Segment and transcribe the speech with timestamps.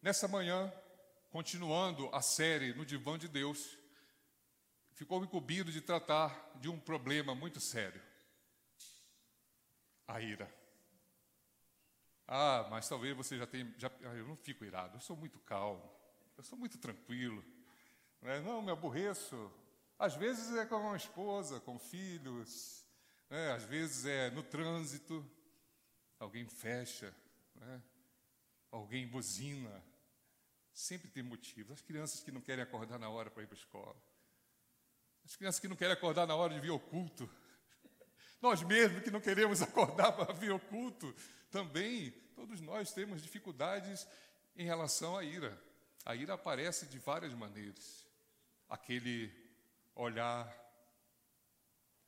[0.00, 0.72] Nessa manhã,
[1.30, 3.76] continuando a série no Divã de Deus,
[4.92, 8.00] ficou incumbido de tratar de um problema muito sério:
[10.06, 10.52] a ira.
[12.26, 13.74] Ah, mas talvez você já tenha.
[13.76, 15.90] Já, ah, eu não fico irado, eu sou muito calmo,
[16.36, 17.44] eu sou muito tranquilo.
[18.22, 18.40] Não, é?
[18.40, 19.50] não me aborreço.
[19.98, 22.86] Às vezes é com a esposa, com filhos,
[23.28, 23.50] né?
[23.50, 25.28] às vezes é no trânsito,
[26.20, 27.12] alguém fecha,
[27.56, 27.82] né?
[28.70, 29.87] alguém buzina.
[30.78, 31.72] Sempre tem motivos.
[31.72, 33.96] As crianças que não querem acordar na hora para ir para a escola.
[35.24, 37.28] As crianças que não querem acordar na hora de vir ao culto.
[38.40, 41.12] Nós mesmos que não queremos acordar para vir ao culto.
[41.50, 44.06] Também, todos nós temos dificuldades
[44.54, 45.60] em relação à ira.
[46.04, 48.06] A ira aparece de várias maneiras.
[48.68, 49.34] Aquele
[49.96, 50.48] olhar,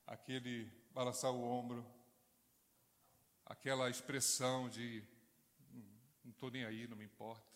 [0.06, 1.84] aquele balançar o ombro,
[3.46, 5.02] aquela expressão de
[6.22, 7.49] não estou nem aí, não me importa.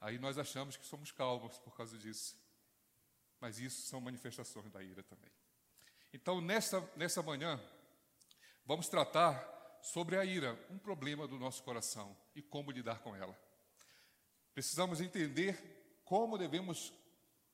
[0.00, 2.36] Aí nós achamos que somos calmos por causa disso.
[3.40, 5.30] Mas isso são manifestações da ira também.
[6.12, 7.60] Então, nessa, nessa manhã,
[8.64, 13.38] vamos tratar sobre a ira, um problema do nosso coração e como lidar com ela.
[14.54, 16.92] Precisamos entender como devemos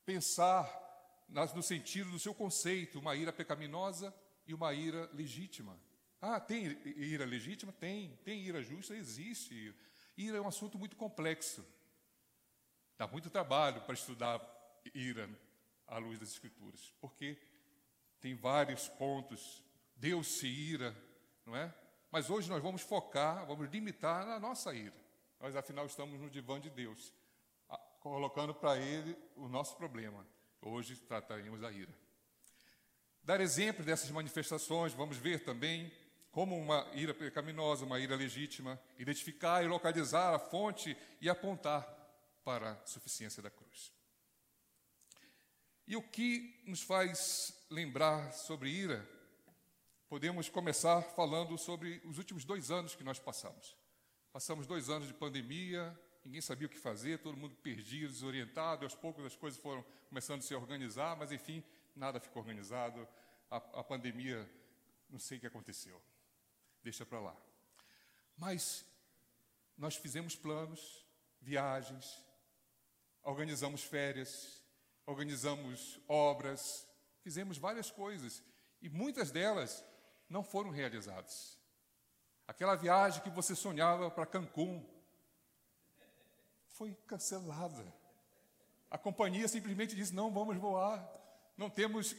[0.04, 0.66] pensar
[1.28, 4.14] no sentido do seu conceito, uma ira pecaminosa
[4.46, 5.78] e uma ira legítima.
[6.20, 7.72] Ah, tem ira legítima?
[7.72, 8.16] Tem.
[8.24, 8.94] Tem ira justa?
[8.94, 9.74] Existe.
[10.16, 11.66] Ira é um assunto muito complexo.
[13.02, 14.40] Dá muito trabalho para estudar
[14.94, 15.28] ira
[15.88, 17.36] à luz das Escrituras, porque
[18.20, 19.60] tem vários pontos.
[19.96, 20.96] Deus se ira,
[21.44, 21.74] não é?
[22.12, 24.94] Mas hoje nós vamos focar, vamos limitar na nossa ira.
[25.40, 27.12] Nós, afinal, estamos no divã de Deus,
[27.98, 30.24] colocando para Ele o nosso problema.
[30.60, 31.92] Hoje trataremos da ira.
[33.24, 35.90] Dar exemplo dessas manifestações, vamos ver também
[36.30, 42.01] como uma ira pecaminosa, uma ira legítima, identificar e localizar a fonte e apontar
[42.44, 43.92] para a suficiência da cruz.
[45.86, 49.08] E o que nos faz lembrar sobre ira?
[50.08, 53.76] Podemos começar falando sobre os últimos dois anos que nós passamos.
[54.32, 58.94] Passamos dois anos de pandemia, ninguém sabia o que fazer, todo mundo perdido, desorientado, aos
[58.94, 61.62] poucos as coisas foram começando a se organizar, mas enfim,
[61.94, 63.06] nada ficou organizado.
[63.50, 64.48] A, a pandemia,
[65.10, 66.00] não sei o que aconteceu.
[66.82, 67.36] Deixa para lá.
[68.36, 68.84] Mas
[69.76, 71.04] nós fizemos planos,
[71.40, 72.22] viagens,
[73.22, 74.62] organizamos férias,
[75.06, 76.86] organizamos obras,
[77.20, 78.42] fizemos várias coisas
[78.80, 79.84] e muitas delas
[80.28, 81.58] não foram realizadas.
[82.46, 84.84] Aquela viagem que você sonhava para Cancún
[86.66, 87.92] foi cancelada.
[88.90, 91.08] A companhia simplesmente disse: não vamos voar,
[91.56, 92.14] não temos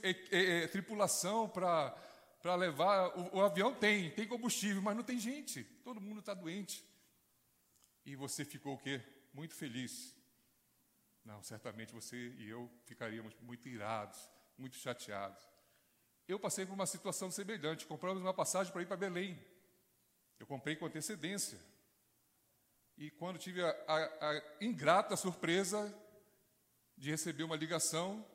[0.71, 1.95] tripulação para
[2.43, 3.07] para levar.
[3.17, 5.63] O, o, avião tem, tem combustível, mas não tem gente.
[5.81, 6.83] Todo mundo está doente.
[8.05, 9.01] E você ficou o quê?
[9.33, 10.13] Muito feliz.
[11.23, 15.41] Não, certamente você e eu ficaríamos muito irados, muito chateados.
[16.27, 17.85] Eu passei por uma situação semelhante.
[17.85, 19.37] Compramos uma passagem para ir para Belém.
[20.39, 21.59] Eu comprei com antecedência.
[22.97, 25.93] E quando tive a, a, a ingrata surpresa
[26.97, 28.25] de receber uma ligação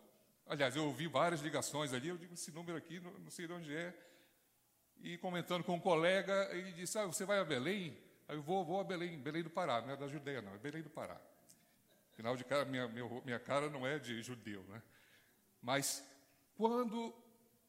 [0.48, 3.52] Aliás, eu ouvi várias ligações ali, eu digo, esse número aqui, não, não sei de
[3.52, 3.94] onde é.
[4.96, 7.96] E comentando com um colega, ele disse, ah, você vai a Belém?
[8.26, 10.58] Aí eu vou, vou a Belém, Belém do Pará, não é da Judeia não, é
[10.58, 11.20] Belém do Pará.
[12.18, 14.82] Afinal de cara, minha, minha, cara não é de judeu, né?
[15.62, 16.04] Mas
[16.56, 17.14] quando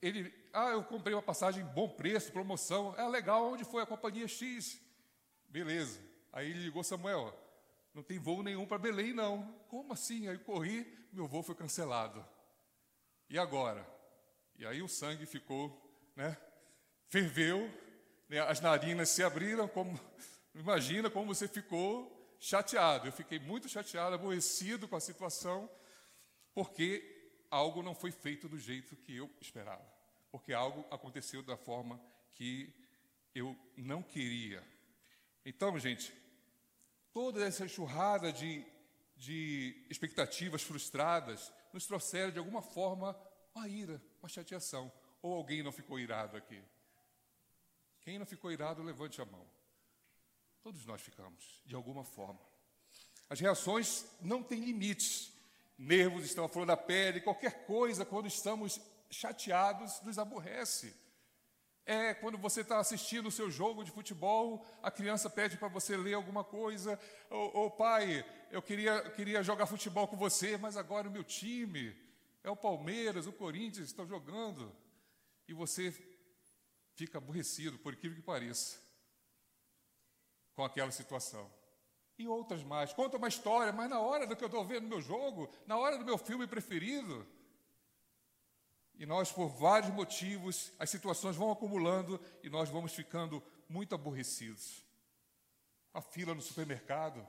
[0.01, 4.27] ele, ah, eu comprei uma passagem bom preço, promoção, é legal, onde foi a companhia
[4.27, 4.81] X?
[5.47, 6.01] Beleza.
[6.33, 7.31] Aí ele ligou, Samuel,
[7.93, 9.53] não tem voo nenhum para Belém, não.
[9.67, 10.27] Como assim?
[10.27, 12.25] Aí eu corri, meu voo foi cancelado.
[13.29, 13.87] E agora?
[14.57, 15.79] E aí o sangue ficou,
[16.15, 16.35] né?
[17.07, 17.71] Ferveu,
[18.27, 18.39] né?
[18.39, 19.99] as narinas se abriram, como
[20.55, 23.07] imagina como você ficou chateado.
[23.07, 25.69] Eu fiquei muito chateado, aborrecido com a situação,
[26.53, 27.03] porque
[27.51, 29.85] algo não foi feito do jeito que eu esperava.
[30.31, 32.01] Porque algo aconteceu da forma
[32.33, 32.73] que
[33.35, 34.63] eu não queria.
[35.45, 36.13] Então, gente,
[37.11, 38.65] toda essa enxurrada de,
[39.17, 43.15] de expectativas frustradas, nos trouxeram de alguma forma
[43.53, 44.91] uma ira, uma chateação.
[45.21, 46.61] Ou alguém não ficou irado aqui?
[48.01, 49.45] Quem não ficou irado, levante a mão.
[50.61, 52.39] Todos nós ficamos, de alguma forma.
[53.29, 55.31] As reações não têm limites.
[55.77, 60.93] Nervos estão à flor da pele, qualquer coisa, quando estamos chateados, nos aborrece.
[61.85, 65.95] É quando você está assistindo o seu jogo de futebol, a criança pede para você
[65.95, 66.99] ler alguma coisa.
[67.29, 71.95] Ô, ô pai, eu queria, queria jogar futebol com você, mas agora o meu time
[72.43, 74.75] é o Palmeiras, o Corinthians estão jogando.
[75.47, 75.91] E você
[76.93, 78.79] fica aborrecido, por incrível que pareça,
[80.59, 81.49] com aquela situação.
[82.17, 82.91] E outras mais.
[82.91, 85.97] Conta uma história, mas na hora do que eu estou vendo meu jogo, na hora
[85.97, 87.25] do meu filme preferido.
[88.95, 94.83] E nós, por vários motivos, as situações vão acumulando e nós vamos ficando muito aborrecidos.
[95.93, 97.25] A fila no supermercado,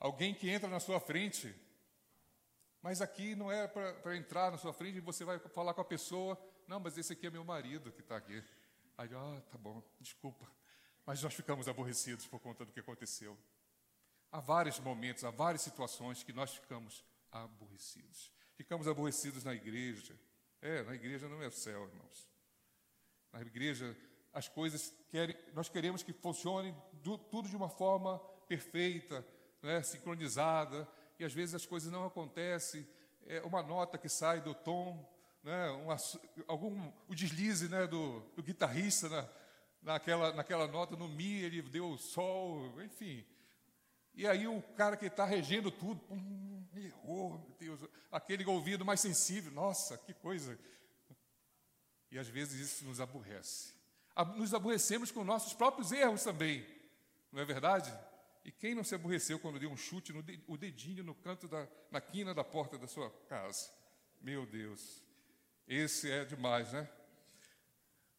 [0.00, 1.54] alguém que entra na sua frente,
[2.80, 5.84] mas aqui não é para entrar na sua frente e você vai falar com a
[5.84, 8.42] pessoa, não, mas esse aqui é meu marido que está aqui.
[8.96, 10.48] Aí, ah, tá bom, desculpa.
[11.08, 13.34] Mas nós ficamos aborrecidos por conta do que aconteceu.
[14.30, 17.02] Há vários momentos, há várias situações que nós ficamos
[17.32, 18.30] aborrecidos.
[18.54, 20.14] Ficamos aborrecidos na igreja,
[20.60, 22.28] é, na igreja não é o céu, irmãos.
[23.32, 23.96] Na igreja,
[24.34, 29.26] as coisas querem, nós queremos que funcionem do, tudo de uma forma perfeita,
[29.62, 30.86] né, sincronizada,
[31.18, 32.86] e às vezes as coisas não acontecem.
[33.24, 35.10] É uma nota que sai do tom,
[35.42, 35.96] né, uma,
[36.46, 39.26] algum, o deslize né, do, do guitarrista na,
[39.88, 43.24] naquela, naquela nota, no Mi, ele deu o sol, enfim.
[44.14, 47.80] E aí o cara que está regendo tudo, hum, errou, meu Deus,
[48.12, 50.58] aquele ouvido mais sensível, nossa, que coisa.
[52.10, 53.72] E às vezes isso nos aborrece.
[54.36, 56.66] Nos aborrecemos com nossos próprios erros também,
[57.32, 57.96] não é verdade?
[58.44, 61.66] E quem não se aborreceu quando deu um chute no o dedinho no canto da,
[61.90, 63.70] na quina da porta da sua casa?
[64.20, 65.02] Meu Deus,
[65.66, 66.90] esse é demais, né?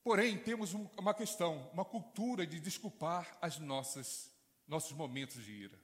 [0.03, 4.31] Porém, temos um, uma questão, uma cultura de desculpar as nossas
[4.69, 5.79] nossos momentos de ira.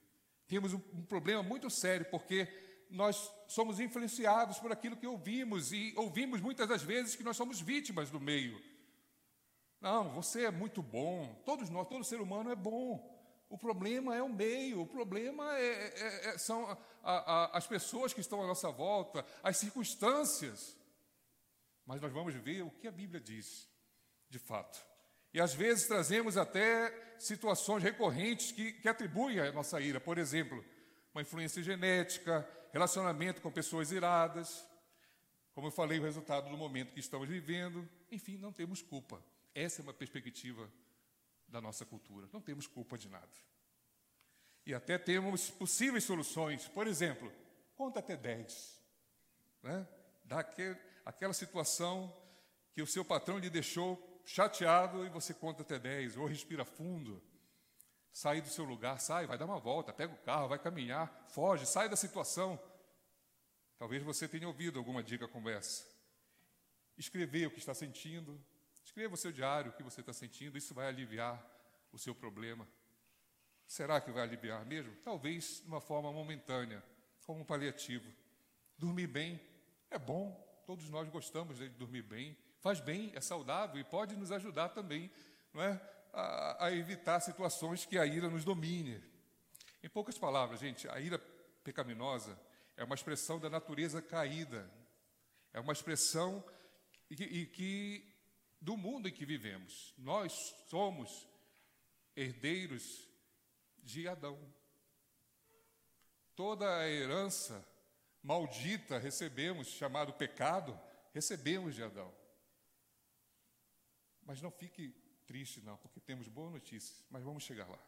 [0.46, 2.48] Temos um, um problema muito sério, porque
[2.88, 7.60] nós somos influenciados por aquilo que ouvimos, e ouvimos muitas das vezes que nós somos
[7.60, 8.62] vítimas do meio.
[9.80, 13.14] Não, você é muito bom, todos nós, todo ser humano é bom.
[13.48, 18.12] O problema é o meio, o problema é, é, é, são a, a, as pessoas
[18.12, 20.76] que estão à nossa volta, as circunstâncias.
[21.84, 23.68] Mas nós vamos ver o que a Bíblia diz,
[24.36, 24.78] de fato.
[25.32, 29.98] E às vezes trazemos até situações recorrentes que, que atribuem a nossa ira.
[29.98, 30.62] Por exemplo,
[31.14, 34.66] uma influência genética, relacionamento com pessoas iradas.
[35.54, 37.88] Como eu falei, o resultado do momento que estamos vivendo.
[38.10, 39.24] Enfim, não temos culpa.
[39.54, 40.70] Essa é uma perspectiva
[41.48, 42.28] da nossa cultura.
[42.32, 43.32] Não temos culpa de nada.
[44.66, 46.68] E até temos possíveis soluções.
[46.68, 47.32] Por exemplo,
[47.74, 48.82] conta até 10.
[49.62, 49.88] Né?
[50.24, 52.12] Dá aquele, aquela situação
[52.76, 57.22] que o seu patrão lhe deixou chateado e você conta até 10, ou respira fundo,
[58.12, 61.64] sai do seu lugar, sai, vai dar uma volta, pega o carro, vai caminhar, foge,
[61.64, 62.60] sai da situação.
[63.78, 65.86] Talvez você tenha ouvido alguma dica como essa.
[66.98, 68.38] Escrever o que está sentindo,
[68.84, 71.42] escreva o seu diário, o que você está sentindo, isso vai aliviar
[71.90, 72.68] o seu problema.
[73.66, 74.94] Será que vai aliviar mesmo?
[74.96, 76.84] Talvez de uma forma momentânea,
[77.24, 78.12] como um paliativo.
[78.76, 79.40] Dormir bem
[79.90, 80.30] é bom,
[80.66, 85.08] todos nós gostamos de dormir bem, faz bem, é saudável e pode nos ajudar também
[85.54, 85.80] não é,
[86.12, 89.00] a, a evitar situações que a ira nos domine.
[89.84, 91.16] Em poucas palavras, gente, a ira
[91.62, 92.36] pecaminosa
[92.76, 94.68] é uma expressão da natureza caída,
[95.52, 96.44] é uma expressão
[97.14, 98.12] que, e que
[98.60, 99.94] do mundo em que vivemos.
[99.96, 100.32] Nós
[100.68, 101.24] somos
[102.16, 103.08] herdeiros
[103.84, 104.36] de Adão.
[106.34, 107.64] Toda a herança
[108.24, 110.76] maldita recebemos, chamado pecado,
[111.14, 112.25] recebemos de Adão.
[114.26, 114.92] Mas não fique
[115.24, 117.78] triste, não, porque temos boas notícias, mas vamos chegar lá.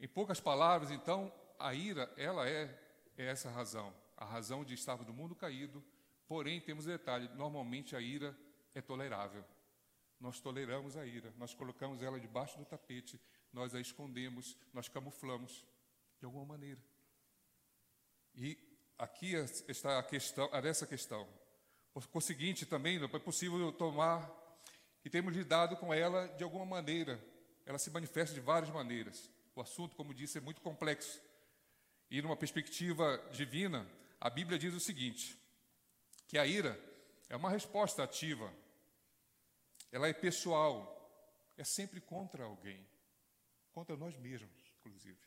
[0.00, 2.64] Em poucas palavras, então, a ira, ela é,
[3.16, 5.84] é essa razão, a razão de estarmos no mundo caído,
[6.26, 8.38] porém, temos detalhe: normalmente a ira
[8.74, 9.44] é tolerável.
[10.20, 13.20] Nós toleramos a ira, nós colocamos ela debaixo do tapete,
[13.52, 15.64] nós a escondemos, nós camuflamos
[16.18, 16.80] de alguma maneira.
[18.34, 18.56] E
[18.96, 19.34] aqui
[19.68, 21.28] está a questão, essa questão.
[21.92, 24.47] Por conseguinte, também não é possível tomar
[25.08, 27.18] e temos lidado com ela de alguma maneira.
[27.64, 29.30] Ela se manifesta de várias maneiras.
[29.56, 31.18] O assunto, como disse, é muito complexo.
[32.10, 35.34] E numa perspectiva divina, a Bíblia diz o seguinte:
[36.26, 36.78] que a ira
[37.26, 38.52] é uma resposta ativa.
[39.90, 41.10] Ela é pessoal,
[41.56, 42.86] é sempre contra alguém,
[43.72, 45.18] contra nós mesmos, inclusive.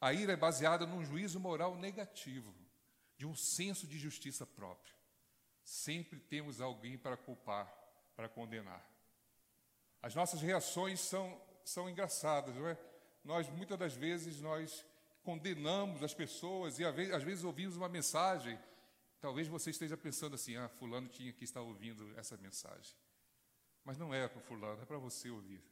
[0.00, 2.54] A ira é baseada num juízo moral negativo,
[3.18, 4.94] de um senso de justiça próprio.
[5.62, 7.70] Sempre temos alguém para culpar
[8.16, 8.93] para condenar.
[10.04, 12.76] As nossas reações são, são engraçadas, não é?
[13.24, 14.84] Nós, muitas das vezes, nós
[15.22, 18.58] condenamos as pessoas e às vezes ouvimos uma mensagem.
[19.18, 22.94] Talvez você esteja pensando assim, ah, fulano tinha que estar ouvindo essa mensagem.
[23.82, 25.64] Mas não é para fulano, é para você ouvir.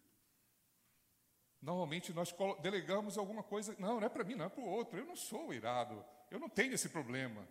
[1.60, 4.98] Normalmente nós delegamos alguma coisa, não, não é para mim, não é para o outro.
[4.98, 7.46] Eu não sou irado, eu não tenho esse problema.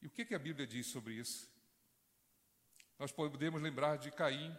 [0.00, 1.50] E o que, que a Bíblia diz sobre isso?
[2.96, 4.56] Nós podemos lembrar de Caim,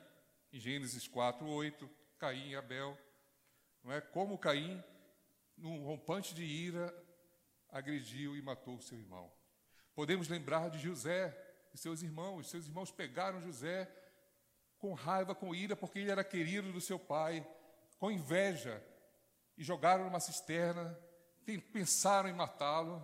[0.51, 2.97] em Gênesis 4, 8, Caim e Abel.
[3.83, 4.01] Não é?
[4.01, 4.83] Como Caim
[5.57, 6.93] num rompante de ira,
[7.69, 9.31] agrediu e matou seu irmão.
[9.93, 11.37] Podemos lembrar de José
[11.73, 12.49] e seus irmãos.
[12.49, 13.91] Seus irmãos pegaram José
[14.77, 17.45] com raiva, com ira, porque ele era querido do seu pai,
[17.97, 18.81] com inveja,
[19.57, 20.97] e jogaram numa cisterna,
[21.73, 23.01] pensaram em matá-lo,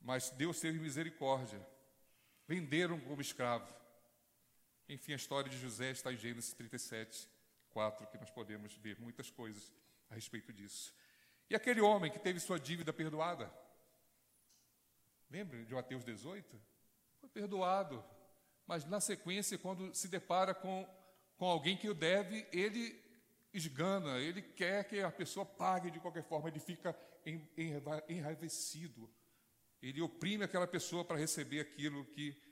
[0.00, 1.64] mas Deus teve misericórdia.
[2.46, 3.72] Venderam como escravo.
[4.88, 7.28] Enfim, a história de José está em Gênesis 37,
[7.70, 9.70] 4, que nós podemos ver muitas coisas
[10.08, 10.94] a respeito disso.
[11.50, 13.52] E aquele homem que teve sua dívida perdoada?
[15.30, 16.58] Lembra de Mateus 18?
[17.20, 18.02] Foi perdoado.
[18.66, 20.88] Mas na sequência, quando se depara com,
[21.36, 22.98] com alguém que o deve, ele
[23.52, 26.98] esgana, ele quer que a pessoa pague de qualquer forma, ele fica
[28.08, 29.10] enraivecido.
[29.82, 32.47] Ele oprime aquela pessoa para receber aquilo que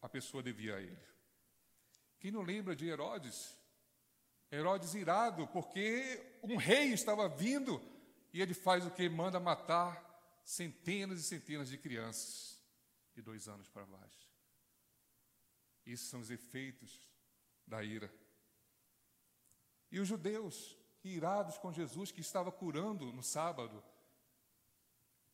[0.00, 1.08] a pessoa devia a ele.
[2.18, 3.56] Quem não lembra de Herodes?
[4.50, 7.80] Herodes irado, porque um rei estava vindo
[8.32, 9.08] e ele faz o que?
[9.08, 10.04] Manda matar
[10.44, 12.62] centenas e centenas de crianças
[13.14, 14.28] de dois anos para baixo.
[15.84, 17.08] Esses são os efeitos
[17.66, 18.12] da ira.
[19.90, 23.82] E os judeus, irados com Jesus, que estava curando no sábado,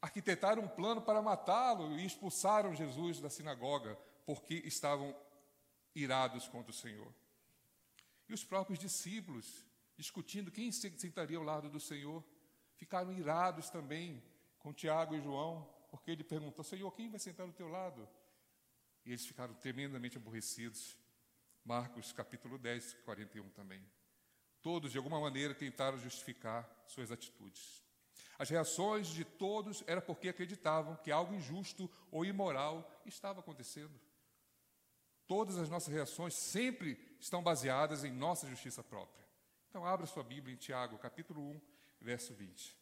[0.00, 5.14] arquitetaram um plano para matá-lo e expulsaram Jesus da sinagoga, porque estavam
[5.94, 7.12] irados contra o Senhor.
[8.28, 9.64] E os próprios discípulos,
[9.96, 12.24] discutindo quem sentaria ao lado do Senhor,
[12.76, 14.22] ficaram irados também
[14.58, 18.08] com Tiago e João, porque ele perguntou: Senhor, quem vai sentar ao teu lado?
[19.04, 20.96] E eles ficaram tremendamente aborrecidos.
[21.64, 23.82] Marcos capítulo 10, 41 também.
[24.60, 27.82] Todos, de alguma maneira, tentaram justificar suas atitudes.
[28.38, 33.98] As reações de todos era porque acreditavam que algo injusto ou imoral estava acontecendo.
[35.26, 39.24] Todas as nossas reações sempre estão baseadas em nossa justiça própria.
[39.68, 41.60] Então, abra sua Bíblia em Tiago, capítulo 1,
[42.00, 42.76] verso 20.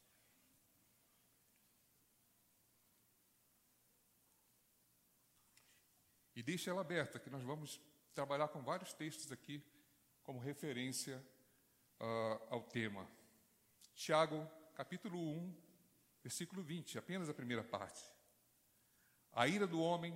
[6.35, 7.81] E deixe ela aberta, que nós vamos
[8.15, 9.65] trabalhar com vários textos aqui
[10.23, 11.25] como referência
[12.01, 13.09] uh, ao tema.
[13.95, 15.55] Tiago, capítulo 1,
[16.23, 18.03] versículo 20, apenas a primeira parte.
[19.33, 20.15] A ira do homem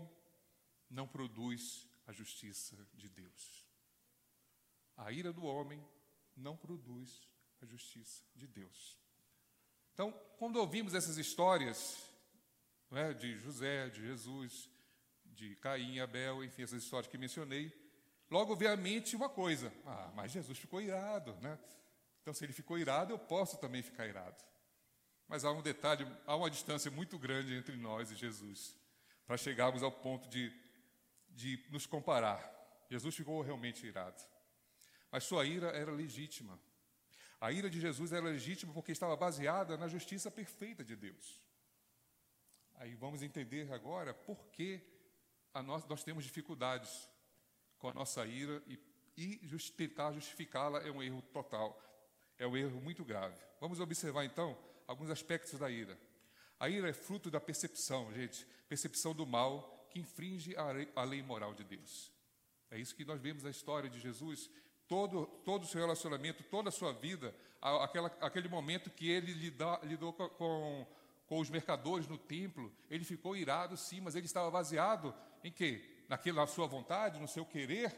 [0.90, 3.66] não produz a justiça de Deus.
[4.96, 5.84] A ira do homem
[6.36, 7.20] não produz
[7.60, 8.98] a justiça de Deus.
[9.92, 11.98] Então, quando ouvimos essas histórias
[12.92, 14.70] é, de José, de Jesus,
[15.24, 17.72] de Caim Abel, enfim, essas histórias que mencionei,
[18.30, 21.58] logo vem à mente uma coisa: ah, mas Jesus ficou irado, né?
[22.20, 24.44] Então, se ele ficou irado, eu posso também ficar irado.
[25.28, 28.76] Mas há um detalhe, há uma distância muito grande entre nós e Jesus,
[29.26, 30.52] para chegarmos ao ponto de
[31.36, 32.40] de nos comparar.
[32.90, 34.20] Jesus ficou realmente irado.
[35.12, 36.58] Mas sua ira era legítima.
[37.38, 41.40] A ira de Jesus era legítima porque estava baseada na justiça perfeita de Deus.
[42.76, 44.80] Aí vamos entender agora por que
[45.64, 47.08] nós, nós, temos dificuldades
[47.78, 48.78] com a nossa ira e,
[49.16, 51.80] e just, tentar justificá-la é um erro total,
[52.38, 53.38] é um erro muito grave.
[53.60, 55.98] Vamos observar então alguns aspectos da ira.
[56.58, 60.54] A ira é fruto da percepção, gente, percepção do mal que infringe
[60.94, 62.12] a lei moral de Deus.
[62.70, 64.50] É isso que nós vemos na história de Jesus.
[64.86, 70.12] Todo, todo o seu relacionamento, toda a sua vida, aquela, aquele momento que ele lidou
[70.12, 70.86] com,
[71.26, 75.82] com, os mercadores no templo, ele ficou irado, sim, mas ele estava baseado em quê?
[76.08, 77.92] Naquilo, na sua vontade, no seu querer,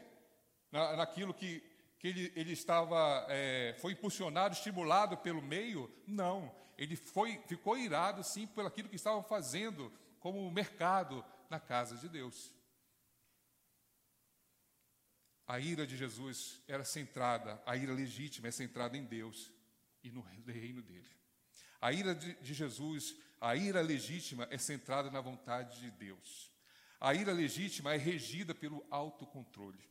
[0.71, 1.61] na, naquilo que,
[1.99, 5.91] que ele, ele estava, é, foi impulsionado, estimulado pelo meio?
[6.07, 6.51] Não.
[6.77, 12.07] Ele foi, ficou irado, sim, pelo aquilo que estavam fazendo como mercado, na casa de
[12.07, 12.53] Deus.
[15.47, 19.51] A ira de Jesus era centrada, a ira legítima é centrada em Deus
[20.03, 21.09] e no reino dele.
[21.81, 26.51] A ira de, Jesus, a ira legítima é centrada na vontade de Deus.
[26.99, 29.83] A ira legítima é regida pelo autocontrole.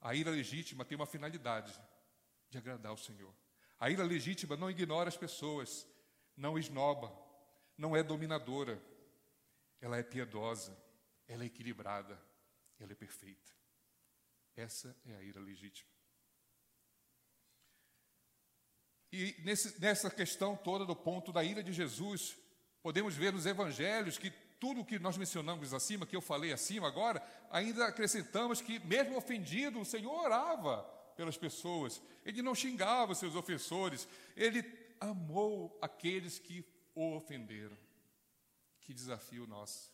[0.00, 1.78] A ira legítima tem uma finalidade
[2.48, 3.34] de agradar ao Senhor.
[3.78, 5.86] A ira legítima não ignora as pessoas,
[6.36, 7.12] não esnoba,
[7.80, 8.78] não é dominadora,
[9.80, 10.76] ela é piedosa,
[11.26, 12.20] ela é equilibrada,
[12.78, 13.50] ela é perfeita.
[14.54, 15.88] Essa é a ira legítima.
[19.10, 22.36] E nesse, nessa questão toda do ponto da ira de Jesus,
[22.82, 26.86] podemos ver nos evangelhos que tudo o que nós mencionamos acima, que eu falei acima
[26.86, 30.82] agora, ainda acrescentamos que, mesmo ofendido, o Senhor orava
[31.16, 34.06] pelas pessoas, ele não xingava os seus ofensores,
[34.36, 34.62] ele
[35.00, 36.62] amou aqueles que
[36.94, 37.76] o ofenderam.
[38.80, 39.92] Que desafio nosso.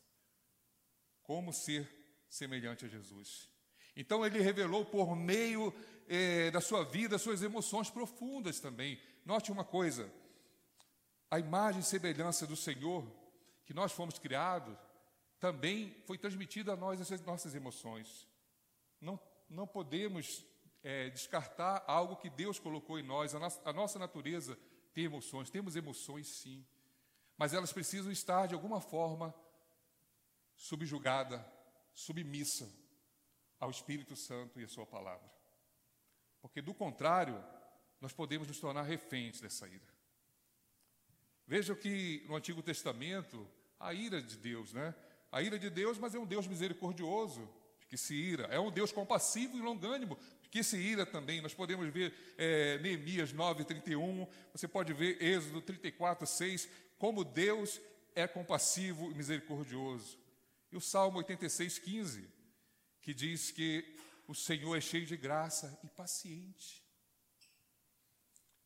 [1.23, 1.88] Como ser
[2.29, 3.49] semelhante a Jesus.
[3.97, 5.73] Então ele revelou por meio
[6.09, 9.00] eh, da sua vida suas emoções profundas também.
[9.25, 10.12] Note uma coisa:
[11.31, 13.05] a imagem e semelhança do Senhor
[13.65, 14.76] que nós fomos criados
[15.41, 18.26] também foi transmitida a nós essas nossas emoções.
[19.00, 20.45] Não, não podemos
[20.83, 23.35] é, descartar algo que Deus colocou em nós.
[23.35, 24.59] A a nossa natureza
[24.95, 26.65] tem emoções, temos emoções sim,
[27.37, 29.35] mas elas precisam estar de alguma forma
[30.55, 31.45] subjugada,
[31.93, 32.71] submissa
[33.59, 35.31] ao Espírito Santo e à Sua palavra.
[36.40, 37.43] Porque do contrário,
[38.00, 39.97] nós podemos nos tornar reféns dessa ira.
[41.47, 44.95] Veja que no Antigo Testamento, a ira de Deus, né?
[45.31, 47.49] A ira de Deus, mas é um Deus misericordioso,
[47.88, 48.45] que se ira.
[48.45, 50.19] É um Deus compassivo e longânimo,
[50.50, 51.40] que se ira também.
[51.40, 57.81] Nós podemos ver é, Neemias 9, 31, você pode ver Êxodo 34, 6, como Deus
[58.15, 60.19] é compassivo e misericordioso.
[60.73, 62.29] E o Salmo 86, 15,
[63.00, 66.85] que diz que o Senhor é cheio de graça e paciente.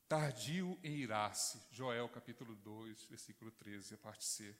[0.09, 1.61] Tardio em irar-se.
[1.71, 4.57] Joel capítulo 2, versículo 13, a parte C.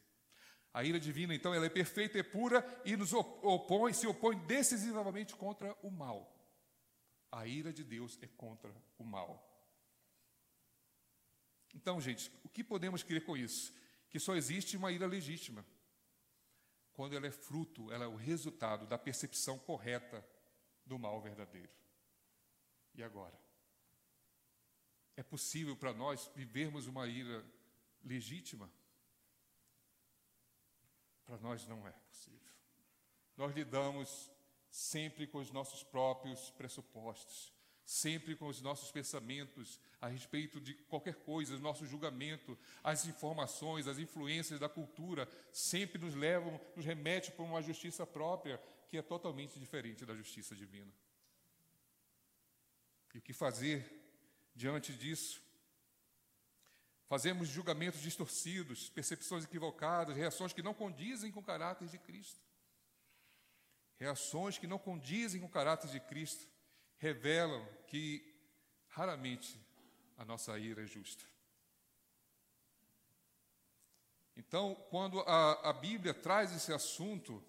[0.73, 5.35] A ira divina, então, ela é perfeita e pura e nos opõe, se opõe decisivamente
[5.35, 6.33] contra o mal.
[7.33, 9.30] A ira de Deus é contra o mal.
[11.81, 13.73] Então, gente, o que podemos crer com isso?
[14.11, 15.65] Que só existe uma ira legítima.
[16.93, 20.23] Quando ela é fruto, ela é o resultado da percepção correta
[20.85, 21.73] do mal verdadeiro.
[22.95, 23.35] E agora?
[25.17, 27.43] É possível para nós vivermos uma ira
[28.05, 28.71] legítima?
[31.25, 32.53] Para nós não é possível.
[33.39, 34.31] Nós lidamos
[34.71, 37.55] sempre com os nossos próprios pressupostos,
[37.91, 43.89] sempre com os nossos pensamentos a respeito de qualquer coisa, o nosso julgamento, as informações,
[43.89, 49.03] as influências da cultura, sempre nos levam, nos remete para uma justiça própria que é
[49.03, 50.93] totalmente diferente da justiça divina.
[53.13, 53.85] E o que fazer
[54.55, 55.43] diante disso?
[57.09, 62.39] Fazemos julgamentos distorcidos, percepções equivocadas, reações que não condizem com o caráter de Cristo.
[63.97, 66.49] Reações que não condizem com o caráter de Cristo
[67.01, 68.23] revelam que
[68.89, 69.59] raramente
[70.17, 71.25] a nossa ira é justa.
[74.37, 77.43] Então, quando a, a Bíblia traz esse assunto,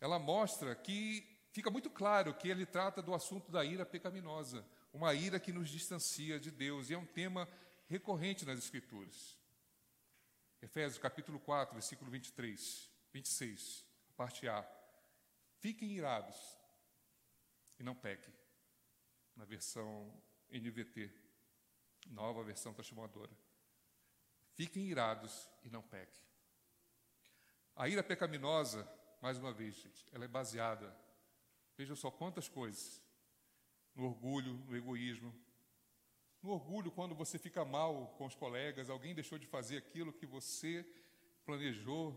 [0.00, 5.14] ela mostra que fica muito claro que ele trata do assunto da ira pecaminosa, uma
[5.14, 7.48] ira que nos distancia de Deus, e é um tema
[7.88, 9.38] recorrente nas Escrituras.
[10.60, 13.84] Efésios capítulo 4, versículo 23, 26,
[14.16, 14.68] parte A.
[15.58, 16.36] Fiquem irados
[17.78, 18.39] e não pequem.
[19.40, 20.12] Na versão
[20.50, 21.10] NVT,
[22.08, 23.32] nova versão transformadora.
[24.52, 26.22] Fiquem irados e não pequem.
[27.74, 28.86] A ira pecaminosa,
[29.22, 30.94] mais uma vez, gente, ela é baseada,
[31.74, 33.02] vejam só quantas coisas,
[33.94, 35.34] no orgulho, no egoísmo.
[36.42, 40.26] No orgulho, quando você fica mal com os colegas, alguém deixou de fazer aquilo que
[40.26, 40.84] você
[41.46, 42.14] planejou,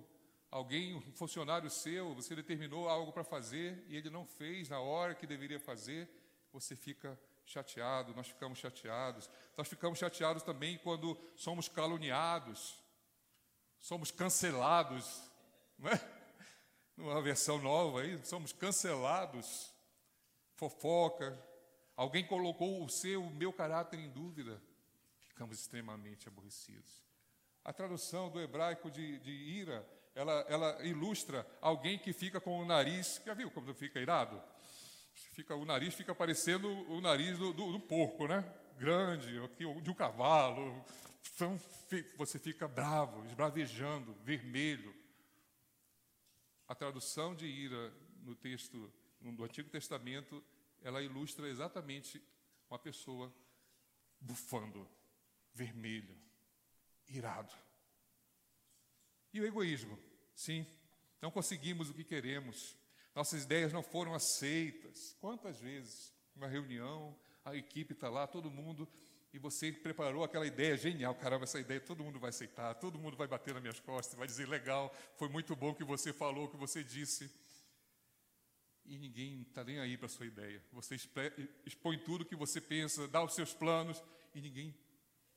[0.51, 5.15] alguém, um funcionário seu, você determinou algo para fazer e ele não fez na hora
[5.15, 6.09] que deveria fazer,
[6.53, 9.29] você fica chateado, nós ficamos chateados.
[9.57, 12.79] Nós ficamos chateados também quando somos caluniados,
[13.81, 15.29] somos cancelados,
[15.77, 16.23] não é?
[16.95, 19.73] Numa versão nova aí, somos cancelados.
[20.55, 21.37] Fofoca,
[21.95, 24.61] alguém colocou o seu, o meu caráter em dúvida,
[25.27, 27.03] ficamos extremamente aborrecidos.
[27.65, 29.83] A tradução do hebraico de, de ira
[30.15, 33.21] ela, ela ilustra alguém que fica com o nariz.
[33.25, 34.41] Já viu como fica irado?
[35.13, 38.43] Fica, o nariz fica parecendo o nariz do, do, do porco, né?
[38.77, 39.39] Grande,
[39.81, 40.83] de um cavalo.
[41.35, 41.59] Então,
[42.17, 44.93] você fica bravo, esbravejando, vermelho.
[46.67, 50.43] A tradução de ira no texto do Antigo Testamento,
[50.81, 52.21] ela ilustra exatamente
[52.69, 53.33] uma pessoa
[54.19, 54.87] bufando,
[55.53, 56.15] vermelho,
[57.07, 57.53] irado.
[59.33, 59.97] E o egoísmo?
[60.35, 60.65] Sim,
[61.21, 62.75] não conseguimos o que queremos.
[63.15, 65.15] Nossas ideias não foram aceitas.
[65.19, 68.87] Quantas vezes, uma reunião, a equipe está lá, todo mundo,
[69.33, 73.17] e você preparou aquela ideia genial, caramba, essa ideia todo mundo vai aceitar, todo mundo
[73.17, 76.49] vai bater nas minhas costas, vai dizer legal, foi muito bom que você falou, o
[76.49, 77.31] que você disse.
[78.85, 80.63] E ninguém está nem aí para a sua ideia.
[80.71, 80.95] Você
[81.65, 84.03] expõe tudo o que você pensa, dá os seus planos,
[84.35, 84.77] e ninguém,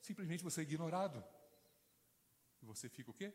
[0.00, 1.24] simplesmente você é ignorado.
[2.60, 3.32] E você fica o quê?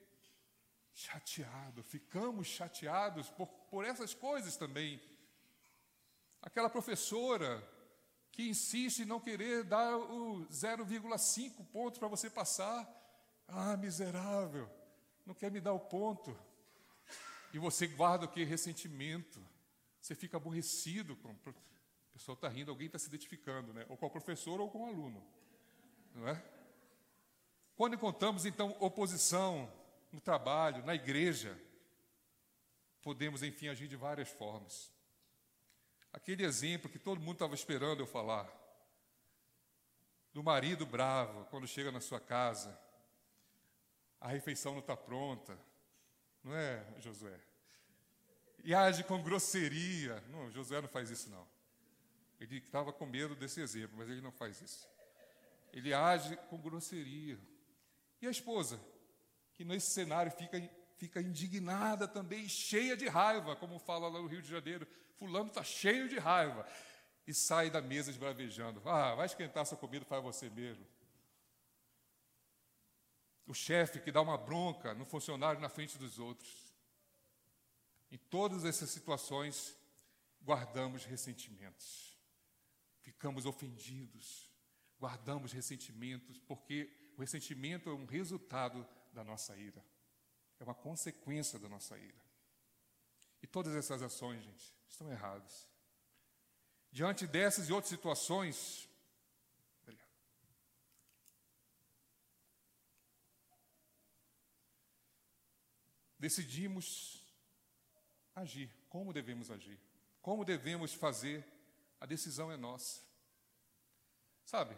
[0.93, 5.01] Chateado, ficamos chateados por, por essas coisas também.
[6.41, 7.67] Aquela professora
[8.32, 12.89] que insiste em não querer dar o 0,5 pontos para você passar.
[13.47, 14.69] Ah, miserável,
[15.25, 16.38] não quer me dar o ponto.
[17.54, 18.43] E você guarda o que?
[18.43, 19.45] Ressentimento.
[19.99, 21.32] Você fica aborrecido com.
[21.32, 23.86] O pessoal está rindo, alguém está se identificando, né?
[23.89, 25.23] Ou com o professor ou com o aluno.
[26.15, 26.43] Não é?
[27.75, 29.71] Quando encontramos, então, oposição
[30.12, 31.58] no trabalho, na igreja,
[33.02, 34.91] podemos, enfim, agir de várias formas.
[36.12, 38.50] Aquele exemplo que todo mundo estava esperando eu falar,
[40.34, 42.78] do marido bravo, quando chega na sua casa,
[44.19, 45.58] a refeição não está pronta,
[46.43, 47.39] não é, Josué?
[48.63, 50.21] E age com grosseria.
[50.30, 51.47] Não, Josué não faz isso, não.
[52.39, 54.88] Ele estava com medo desse exemplo, mas ele não faz isso.
[55.74, 57.39] Ele age com grosseria.
[58.21, 58.80] E a esposa,
[59.55, 60.57] que nesse cenário fica,
[60.97, 64.87] fica indignada também, cheia de raiva, como fala lá no Rio de Janeiro.
[65.17, 66.65] Fulano está cheio de raiva.
[67.27, 68.81] E sai da mesa esbravejando.
[68.89, 70.85] Ah, vai esquentar sua comida, faz você mesmo.
[73.45, 76.73] O chefe que dá uma bronca no funcionário na frente dos outros.
[78.11, 79.77] Em todas essas situações,
[80.43, 82.17] guardamos ressentimentos.
[83.01, 84.49] Ficamos ofendidos,
[84.99, 89.84] guardamos ressentimentos, porque o ressentimento é um resultado da nossa ira.
[90.60, 92.21] É uma consequência da nossa ira.
[93.41, 95.67] E todas essas ações, gente, estão erradas.
[96.91, 98.88] Diante dessas e outras situações,
[106.21, 107.26] decidimos
[108.36, 108.69] agir.
[108.88, 109.80] Como devemos agir?
[110.21, 111.43] Como devemos fazer?
[112.00, 113.02] A decisão é nossa.
[114.45, 114.78] Sabe,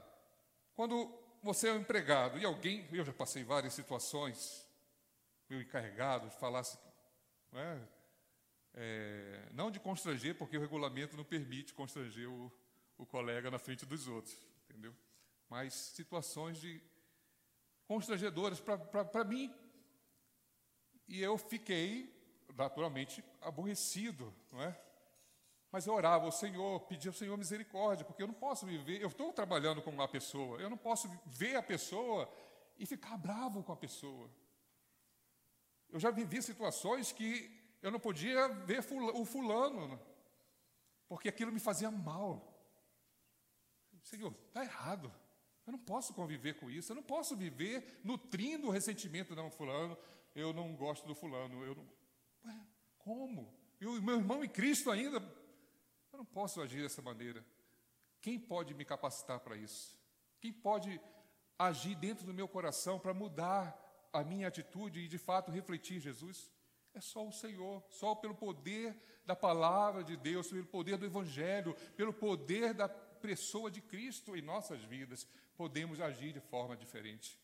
[0.74, 4.65] quando você é um empregado e alguém, eu já passei várias situações,
[5.49, 6.79] meu encarregado falasse,
[7.51, 7.82] não, é,
[8.75, 12.51] é, não de constranger, porque o regulamento não permite constranger o,
[12.97, 14.36] o colega na frente dos outros,
[14.69, 14.95] entendeu?
[15.49, 16.82] Mas situações de
[17.86, 19.53] constrangedoras para mim.
[21.08, 22.12] E eu fiquei
[22.56, 24.82] naturalmente aborrecido, não é?
[25.73, 29.07] Mas eu orava ao Senhor, pedia ao Senhor misericórdia, porque eu não posso viver, eu
[29.07, 32.31] estou trabalhando com uma pessoa, eu não posso ver a pessoa
[32.77, 34.29] e ficar bravo com a pessoa.
[35.89, 39.99] Eu já vivi situações que eu não podia ver o fulano,
[41.07, 42.53] porque aquilo me fazia mal.
[44.03, 45.12] Senhor, está errado.
[45.65, 49.97] Eu não posso conviver com isso, eu não posso viver nutrindo o ressentimento, não, fulano,
[50.36, 51.89] eu não gosto do fulano, eu não,
[52.45, 52.67] Ué,
[52.99, 53.51] como?
[53.81, 55.19] E o meu irmão em Cristo ainda?
[56.23, 57.45] Não posso agir dessa maneira.
[58.21, 59.99] Quem pode me capacitar para isso?
[60.39, 61.01] Quem pode
[61.59, 63.77] agir dentro do meu coração para mudar
[64.13, 66.49] a minha atitude e de fato refletir Jesus?
[66.93, 71.75] É só o Senhor, só pelo poder da palavra de Deus, pelo poder do Evangelho,
[71.97, 77.38] pelo poder da pessoa de Cristo em nossas vidas, podemos agir de forma diferente.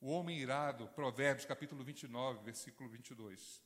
[0.00, 3.60] O homem irado, Provérbios capítulo 29, versículo 22.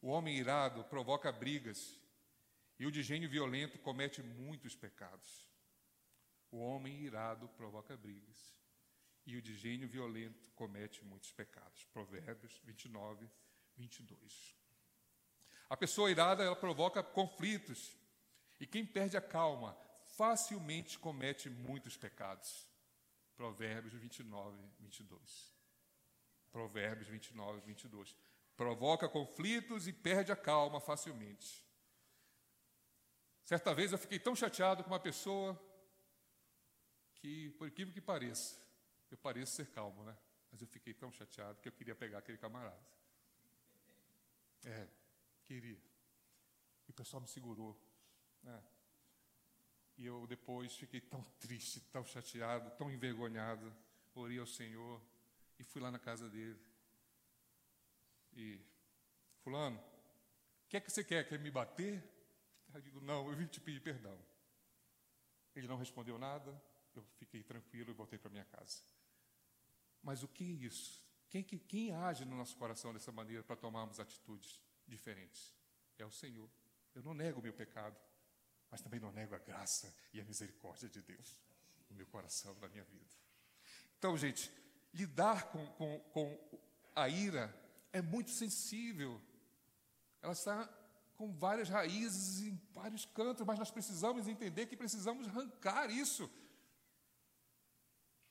[0.00, 1.98] O homem irado provoca brigas,
[2.78, 5.48] e o de gênio violento comete muitos pecados.
[6.50, 8.54] O homem irado provoca brigas,
[9.26, 11.84] e o de gênio violento comete muitos pecados.
[11.86, 13.28] Provérbios 29,
[13.76, 14.56] 22.
[15.68, 17.96] A pessoa irada, ela provoca conflitos,
[18.60, 19.76] e quem perde a calma
[20.16, 22.68] facilmente comete muitos pecados.
[23.36, 25.54] Provérbios 29, 22.
[26.52, 28.16] Provérbios 29, 22
[28.56, 31.63] provoca conflitos e perde a calma facilmente.
[33.44, 35.60] Certa vez eu fiquei tão chateado com uma pessoa
[37.16, 38.56] que, por incrível que pareça,
[39.10, 40.16] eu pareço ser calmo, né?
[40.50, 42.80] Mas eu fiquei tão chateado que eu queria pegar aquele camarada.
[44.64, 44.88] É,
[45.44, 45.78] queria.
[46.86, 47.78] E o pessoal me segurou.
[48.42, 48.62] Né?
[49.98, 53.74] E eu depois fiquei tão triste, tão chateado, tão envergonhado.
[54.14, 55.02] Orei ao Senhor
[55.58, 56.60] e fui lá na casa dele.
[58.32, 58.60] E,
[59.42, 61.28] Fulano, o que é que você quer?
[61.28, 62.13] Quer me bater?
[62.74, 64.18] Eu digo, não, eu vim te pedir perdão.
[65.54, 66.60] Ele não respondeu nada,
[66.94, 68.82] eu fiquei tranquilo e voltei para minha casa.
[70.02, 71.02] Mas o que é isso?
[71.30, 75.54] Quem, quem, quem age no nosso coração dessa maneira para tomarmos atitudes diferentes?
[75.96, 76.50] É o Senhor.
[76.94, 77.96] Eu não nego o meu pecado,
[78.70, 81.38] mas também não nego a graça e a misericórdia de Deus
[81.88, 83.14] no meu coração, na minha vida.
[83.98, 84.50] Então, gente,
[84.92, 86.60] lidar com, com, com
[86.94, 87.54] a ira
[87.92, 89.20] é muito sensível.
[90.20, 90.68] Ela está
[91.16, 96.30] com várias raízes em vários cantos, mas nós precisamos entender que precisamos arrancar isso.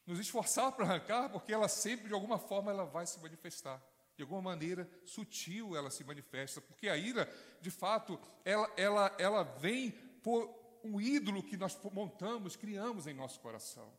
[0.05, 3.81] Nos esforçar para arrancar, porque ela sempre, de alguma forma, ela vai se manifestar.
[4.15, 7.27] De alguma maneira sutil ela se manifesta, porque a ira,
[7.61, 9.91] de fato, ela, ela, ela vem
[10.21, 13.91] por um ídolo que nós montamos, criamos em nosso coração.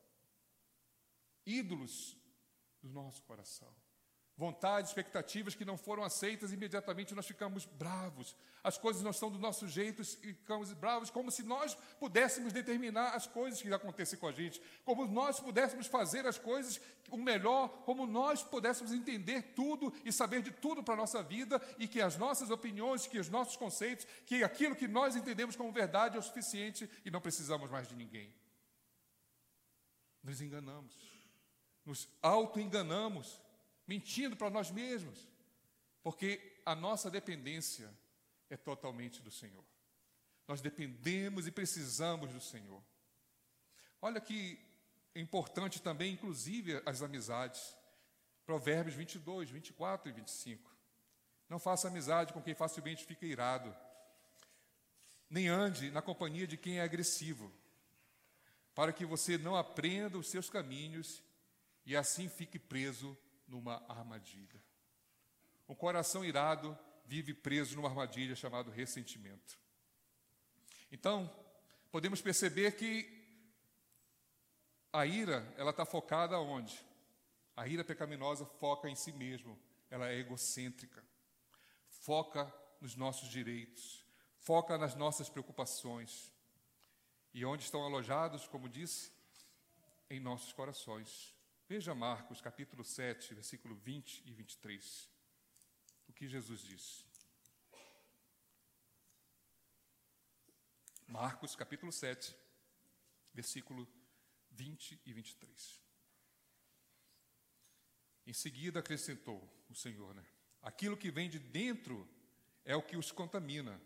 [1.44, 2.16] Ídolos
[2.82, 3.74] do nosso coração.
[4.36, 8.34] Vontades, expectativas que não foram aceitas, imediatamente nós ficamos bravos.
[8.64, 13.10] As coisas não estão do nosso jeito e ficamos bravos, como se nós pudéssemos determinar
[13.10, 17.68] as coisas que acontecem com a gente, como nós pudéssemos fazer as coisas o melhor,
[17.84, 22.00] como nós pudéssemos entender tudo e saber de tudo para a nossa vida e que
[22.00, 26.18] as nossas opiniões, que os nossos conceitos, que aquilo que nós entendemos como verdade é
[26.18, 28.34] o suficiente e não precisamos mais de ninguém.
[30.24, 30.94] Nos enganamos,
[31.84, 33.43] nos auto-enganamos
[33.86, 35.28] mentindo para nós mesmos,
[36.02, 37.92] porque a nossa dependência
[38.50, 39.64] é totalmente do Senhor.
[40.46, 42.82] Nós dependemos e precisamos do Senhor.
[44.00, 44.58] Olha que
[45.14, 47.76] importante também, inclusive, as amizades.
[48.44, 50.70] Provérbios 22, 24 e 25.
[51.48, 53.74] Não faça amizade com quem facilmente fica irado,
[55.30, 57.52] nem ande na companhia de quem é agressivo,
[58.74, 61.22] para que você não aprenda os seus caminhos
[61.86, 63.16] e assim fique preso
[63.46, 64.62] numa armadilha.
[65.68, 69.58] Um coração irado vive preso numa armadilha chamada ressentimento.
[70.90, 71.30] Então,
[71.90, 73.22] podemos perceber que
[74.92, 76.78] a ira, ela está focada onde?
[77.56, 79.58] A ira pecaminosa foca em si mesmo,
[79.90, 81.04] ela é egocêntrica,
[81.88, 84.04] foca nos nossos direitos,
[84.38, 86.32] foca nas nossas preocupações.
[87.32, 89.12] E onde estão alojados, como disse?
[90.08, 91.33] Em nossos corações.
[91.74, 95.10] Veja Marcos capítulo 7, versículo 20 e 23.
[96.06, 97.04] O que Jesus disse.
[101.08, 102.32] Marcos capítulo 7,
[103.32, 103.88] versículo
[104.52, 105.82] 20 e 23.
[108.24, 110.24] Em seguida acrescentou o Senhor, né?
[110.62, 112.08] Aquilo que vem de dentro
[112.64, 113.80] é o que os contamina,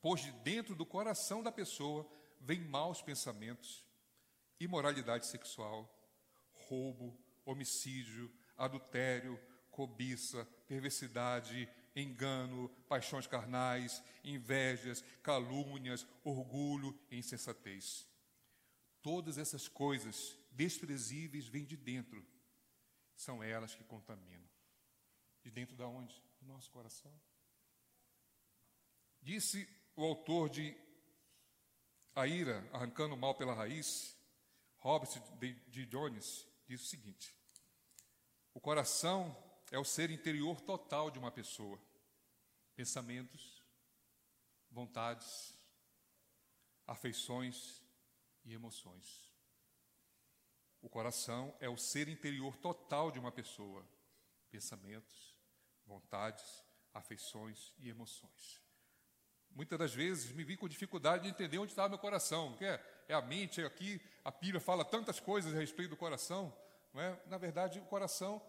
[0.00, 3.84] pois de dentro do coração da pessoa vem maus pensamentos,
[4.58, 5.93] imoralidade sexual,
[6.68, 18.06] roubo, homicídio, adultério, cobiça, perversidade, engano, paixões carnais, invejas, calúnias, orgulho e insensatez.
[19.02, 22.24] Todas essas coisas desprezíveis vêm de dentro.
[23.14, 24.48] São elas que contaminam.
[25.42, 26.14] De dentro da onde?
[26.40, 27.12] Do nosso coração.
[29.20, 30.76] Disse o autor de
[32.14, 34.16] A Ira, Arrancando o Mal pela Raiz,
[34.76, 35.08] Robert
[35.68, 37.34] de Jones, diz o seguinte:
[38.52, 39.36] o coração
[39.70, 41.80] é o ser interior total de uma pessoa.
[42.76, 43.62] Pensamentos,
[44.70, 45.54] vontades,
[46.86, 47.82] afeições
[48.44, 49.32] e emoções.
[50.80, 53.88] O coração é o ser interior total de uma pessoa.
[54.50, 55.34] Pensamentos,
[55.86, 58.60] vontades, afeições e emoções.
[59.50, 62.56] Muitas das vezes me vi com dificuldade de entender onde está meu coração.
[63.08, 64.00] É, a mente, é aqui.
[64.24, 66.54] A Bíblia fala tantas coisas a respeito do coração.
[66.92, 67.18] Não é?
[67.26, 68.42] Na verdade, o coração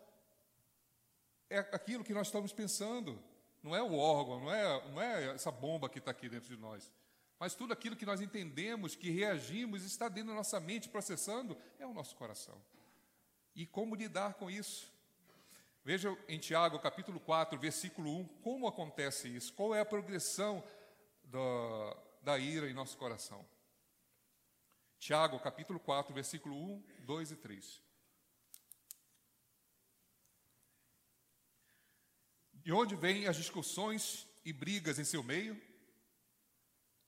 [1.49, 3.21] é aquilo que nós estamos pensando.
[3.61, 6.61] Não é o órgão, não é, não é essa bomba que está aqui dentro de
[6.61, 6.91] nós.
[7.39, 11.85] Mas tudo aquilo que nós entendemos, que reagimos, está dentro da nossa mente processando, é
[11.85, 12.61] o nosso coração.
[13.55, 14.93] E como lidar com isso?
[15.83, 19.53] Veja em Tiago, capítulo 4, versículo 1, como acontece isso?
[19.53, 20.63] Qual é a progressão
[21.25, 23.45] da, da ira em nosso coração.
[24.99, 27.81] Tiago, capítulo 4, versículo 1, 2 e 3.
[32.53, 35.61] De onde vêm as discussões e brigas em seu meio?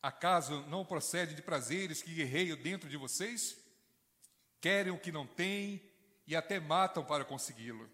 [0.02, 3.58] Acaso não procede de prazeres que guerreiam dentro de vocês?
[4.62, 5.82] Querem o que não têm
[6.28, 7.90] e até matam para consegui-lo.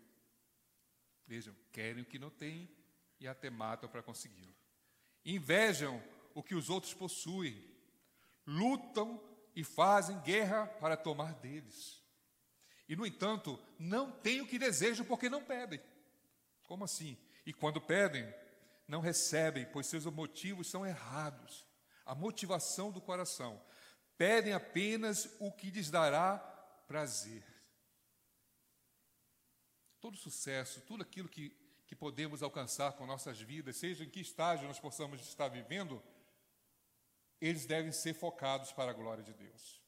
[1.25, 2.69] Vejam, querem o que não têm
[3.19, 4.53] e até matam para consegui-lo.
[5.23, 6.03] Invejam
[6.33, 7.63] o que os outros possuem,
[8.45, 9.21] lutam
[9.55, 12.01] e fazem guerra para tomar deles.
[12.87, 15.81] E, no entanto, não têm o que desejam porque não pedem.
[16.63, 17.17] Como assim?
[17.45, 18.31] E quando pedem,
[18.87, 21.65] não recebem, pois seus motivos são errados.
[22.05, 23.61] A motivação do coração.
[24.17, 26.37] Pedem apenas o que lhes dará
[26.87, 27.43] prazer.
[29.99, 31.49] Todo sucesso, tudo aquilo que,
[31.87, 36.03] que podemos alcançar com nossas vidas, seja em que estágio nós possamos estar vivendo,
[37.47, 39.81] eles devem ser focados para a glória de Deus.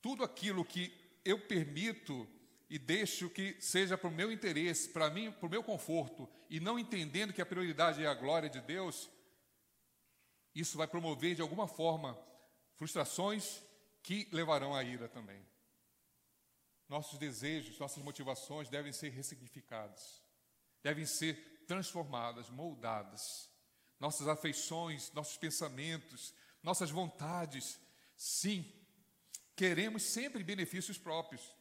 [0.00, 0.92] Tudo aquilo que
[1.24, 2.26] eu permito
[2.70, 6.58] e deixo que seja para o meu interesse, para mim, para o meu conforto, e
[6.58, 9.10] não entendendo que a prioridade é a glória de Deus,
[10.54, 12.18] isso vai promover de alguma forma
[12.76, 13.62] frustrações
[14.02, 15.44] que levarão à ira também.
[16.88, 20.22] Nossos desejos, nossas motivações devem ser ressignificados,
[20.82, 23.50] devem ser transformadas, moldadas.
[24.00, 27.80] Nossas afeições, nossos pensamentos, nossas vontades.
[28.16, 28.70] Sim,
[29.56, 31.54] queremos sempre benefícios próprios.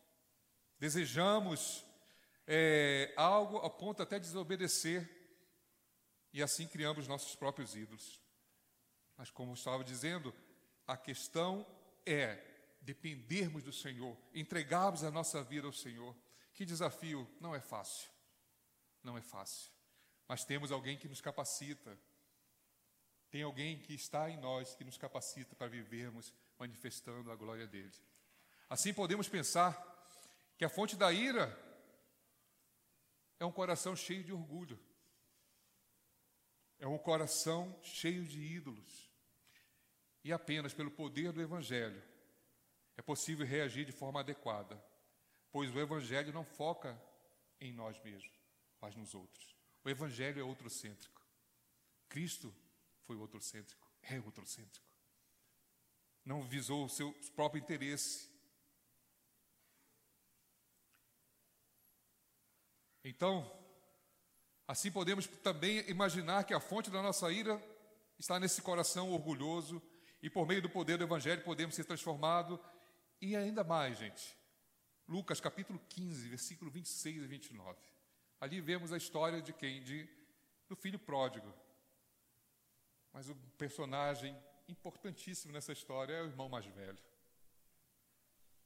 [0.80, 1.84] Desejamos
[2.48, 5.18] é, algo a ponto até de desobedecer,
[6.32, 8.20] e assim criamos nossos próprios ídolos.
[9.18, 10.34] Mas, como estava dizendo,
[10.88, 11.66] a questão
[12.06, 12.42] é
[12.82, 16.16] dependermos do Senhor, entregarmos a nossa vida ao Senhor.
[16.54, 17.30] Que desafio!
[17.40, 18.10] Não é fácil.
[19.04, 19.72] Não é fácil.
[20.28, 21.98] Mas temos alguém que nos capacita.
[23.30, 27.94] Tem alguém que está em nós que nos capacita para vivermos manifestando a glória dele.
[28.70, 29.78] Assim podemos pensar
[30.58, 31.58] que a fonte da ira
[33.40, 34.80] é um coração cheio de orgulho.
[36.80, 39.10] É um coração cheio de ídolos.
[40.24, 42.02] E apenas pelo poder do Evangelho
[42.98, 44.82] é possível reagir de forma adequada,
[45.52, 47.02] pois o Evangelho não foca
[47.62, 48.38] em nós mesmos,
[48.82, 49.56] mas nos outros.
[49.84, 51.26] O Evangelho é outrocêntrico.
[52.10, 52.54] Cristo
[53.10, 54.86] foi outrocêntrico, é outrocêntrico.
[56.24, 58.30] Não visou o seu próprio interesse.
[63.04, 63.52] Então,
[64.68, 67.60] assim podemos também imaginar que a fonte da nossa ira
[68.20, 69.82] está nesse coração orgulhoso
[70.22, 72.60] e por meio do poder do Evangelho podemos ser transformados
[73.20, 74.38] e ainda mais, gente.
[75.08, 77.76] Lucas capítulo 15, versículo 26 e 29.
[78.40, 79.82] Ali vemos a história de quem?
[79.82, 80.08] De,
[80.68, 81.52] do filho pródigo.
[83.14, 84.36] Mas o personagem
[84.68, 87.00] importantíssimo nessa história é o irmão mais velho.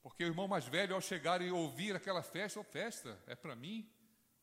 [0.02, 3.36] Porque o irmão mais velho, ao chegar e ouvir aquela festa, ou oh, festa, é
[3.36, 3.90] para mim?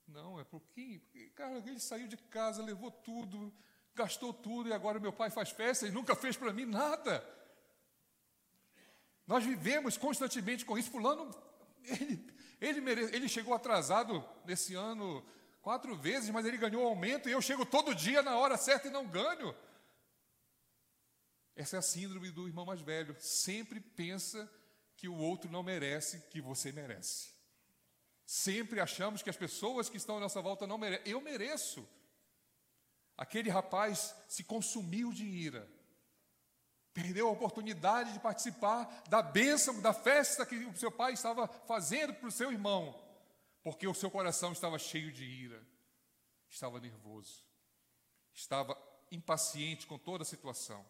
[0.08, 0.98] Não, é por quem?
[1.34, 3.52] Cara, ele saiu de casa, levou tudo,
[3.94, 7.22] gastou tudo, e agora meu pai faz festa e nunca fez para mim nada.
[9.26, 10.90] Nós vivemos constantemente com isso.
[10.90, 11.30] Fulano,
[12.60, 15.24] ele, ele, ele chegou atrasado nesse ano
[15.60, 18.90] quatro vezes, mas ele ganhou aumento e eu chego todo dia na hora certa e
[18.90, 19.54] não ganho.
[21.56, 23.16] Essa é a síndrome do irmão mais velho.
[23.20, 24.50] Sempre pensa
[24.96, 27.30] que o outro não merece, que você merece.
[28.26, 31.10] Sempre achamos que as pessoas que estão à nossa volta não merecem.
[31.10, 31.88] Eu mereço.
[33.16, 35.68] Aquele rapaz se consumiu de ira.
[36.92, 42.14] Perdeu a oportunidade de participar da bênção, da festa que o seu pai estava fazendo
[42.14, 42.98] para o seu irmão,
[43.62, 45.64] porque o seu coração estava cheio de ira,
[46.48, 47.44] estava nervoso,
[48.32, 48.76] estava
[49.10, 50.84] impaciente com toda a situação.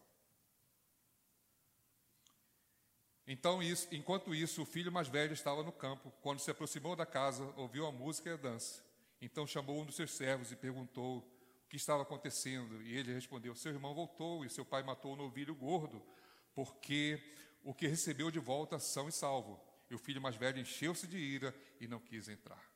[3.33, 6.11] Então, isso, enquanto isso, o filho mais velho estava no campo.
[6.21, 8.83] Quando se aproximou da casa, ouviu a música e a dança.
[9.21, 12.81] Então chamou um dos seus servos e perguntou o que estava acontecendo.
[12.83, 16.03] E ele respondeu: Seu irmão voltou e seu pai matou o novilho gordo,
[16.53, 17.23] porque
[17.63, 19.57] o que recebeu de volta são e salvo.
[19.89, 22.69] E o filho mais velho encheu-se de ira e não quis entrar.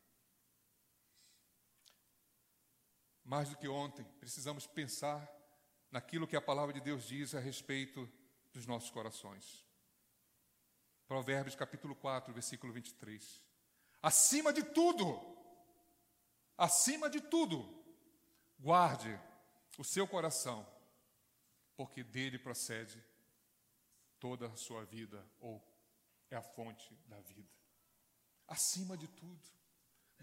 [3.26, 5.30] Mais do que ontem, precisamos pensar
[5.92, 8.10] naquilo que a palavra de Deus diz a respeito
[8.54, 9.65] dos nossos corações.
[11.08, 13.42] Provérbios capítulo 4, versículo 23.
[14.02, 15.20] Acima de tudo,
[16.58, 17.84] acima de tudo,
[18.60, 19.20] guarde
[19.78, 20.66] o seu coração,
[21.76, 23.04] porque dele procede
[24.20, 25.64] toda a sua vida, ou
[26.32, 27.50] é a fonte da vida.
[28.48, 29.42] Acima de tudo,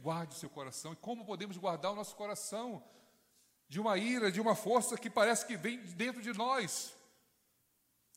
[0.01, 0.92] guarde o seu coração.
[0.92, 2.85] E como podemos guardar o nosso coração
[3.68, 6.95] de uma ira, de uma força que parece que vem dentro de nós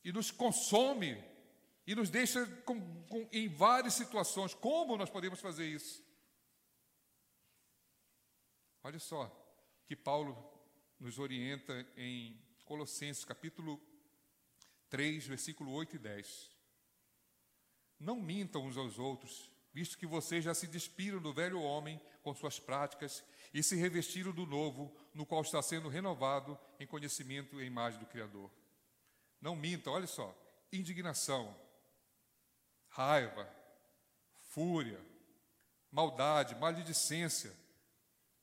[0.04, 1.35] e nos consome
[1.88, 4.54] e nos deixa com, com, em várias situações.
[4.54, 6.04] Como nós podemos fazer isso?
[8.84, 9.32] Olha só
[9.86, 10.52] que Paulo
[11.00, 13.82] nos orienta em Colossenses capítulo
[14.90, 16.52] 3, versículo 8 e 10.
[18.00, 22.34] Não mintam uns aos outros, visto que vocês já se despiram do velho homem com
[22.34, 27.66] suas práticas e se revestiram do novo, no qual está sendo renovado em conhecimento e
[27.66, 28.52] imagem do Criador.
[29.40, 30.36] Não mintam, olha só,
[30.72, 31.56] indignação,
[32.96, 33.48] raiva,
[34.52, 35.00] fúria,
[35.92, 37.54] maldade, maledicência,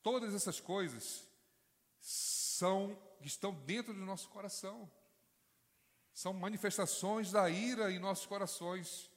[0.03, 1.27] todas essas coisas
[1.99, 4.89] são estão dentro do nosso coração.
[6.13, 9.09] São manifestações da ira em nossos corações.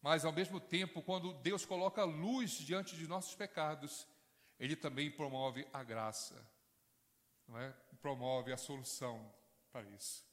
[0.00, 4.06] Mas ao mesmo tempo, quando Deus coloca luz diante de nossos pecados,
[4.58, 6.34] ele também promove a graça.
[7.46, 7.74] Não é?
[8.00, 9.30] Promove a solução
[9.70, 10.24] para isso.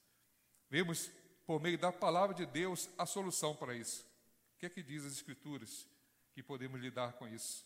[0.69, 1.11] Vemos
[1.45, 4.08] por meio da palavra de Deus a solução para isso.
[4.59, 5.87] Que é que diz as Escrituras
[6.33, 7.65] que podemos lidar com isso?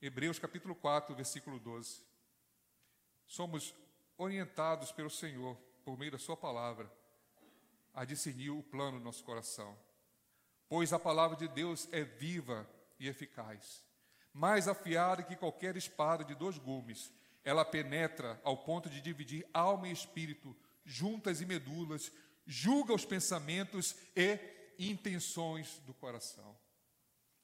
[0.00, 2.02] Hebreus capítulo 4, versículo 12.
[3.26, 3.74] Somos
[4.16, 6.90] orientados pelo Senhor, por meio da Sua palavra,
[7.92, 9.78] a discernir o plano do nosso coração.
[10.70, 12.66] Pois a palavra de Deus é viva
[12.98, 13.84] e eficaz,
[14.32, 17.12] mais afiada que qualquer espada de dois gumes.
[17.44, 22.10] Ela penetra ao ponto de dividir alma e espírito, juntas e medulas,
[22.46, 24.38] julga os pensamentos e
[24.78, 26.56] intenções do coração.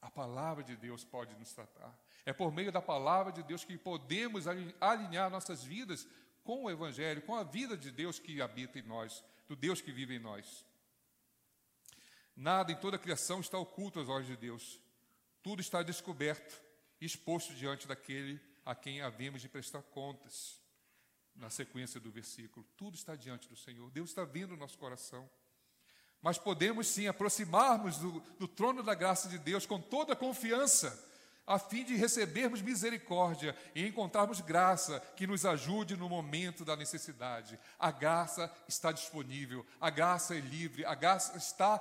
[0.00, 1.96] A palavra de Deus pode nos tratar.
[2.24, 4.46] É por meio da palavra de Deus que podemos
[4.80, 6.06] alinhar nossas vidas
[6.44, 9.92] com o Evangelho, com a vida de Deus que habita em nós, do Deus que
[9.92, 10.64] vive em nós.
[12.36, 14.80] Nada em toda a criação está oculto aos olhos de Deus.
[15.42, 16.68] Tudo está descoberto
[17.00, 20.60] exposto diante daquele a quem havemos de prestar contas.
[21.38, 23.88] Na sequência do versículo, tudo está diante do Senhor.
[23.90, 25.28] Deus está vendo o nosso coração.
[26.20, 31.06] Mas podemos sim aproximarmos do, do trono da graça de Deus com toda a confiança,
[31.46, 37.58] a fim de recebermos misericórdia e encontrarmos graça que nos ajude no momento da necessidade.
[37.78, 41.80] A graça está disponível, a graça é livre, a graça está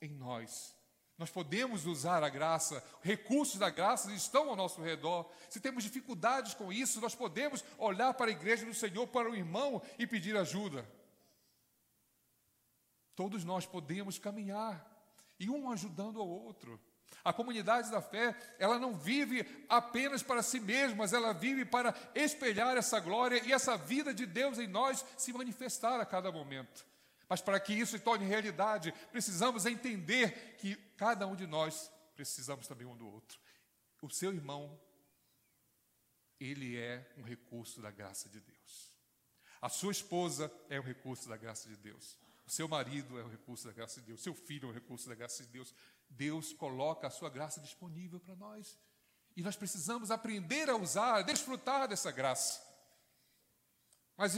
[0.00, 0.74] em nós.
[1.20, 5.30] Nós podemos usar a graça, recursos da graça estão ao nosso redor.
[5.50, 9.36] Se temos dificuldades com isso, nós podemos olhar para a igreja do Senhor, para o
[9.36, 10.82] irmão e pedir ajuda.
[13.14, 14.82] Todos nós podemos caminhar
[15.38, 16.80] e um ajudando ao outro.
[17.22, 21.94] A comunidade da fé, ela não vive apenas para si mesma, mas ela vive para
[22.14, 26.88] espelhar essa glória e essa vida de Deus em nós se manifestar a cada momento.
[27.30, 32.68] Mas para que isso se torne realidade, precisamos entender que cada um de nós precisamos
[32.68, 33.40] também um do outro.
[34.02, 34.78] O seu irmão,
[36.38, 38.92] ele é um recurso da graça de Deus.
[39.62, 42.18] A sua esposa é um recurso da graça de Deus.
[42.46, 45.08] O seu marido é um recurso da graça de Deus, seu filho é um recurso
[45.08, 45.74] da graça de Deus.
[46.06, 48.78] Deus coloca a sua graça disponível para nós.
[49.34, 52.60] E nós precisamos aprender a usar, a desfrutar dessa graça.
[54.18, 54.36] Mas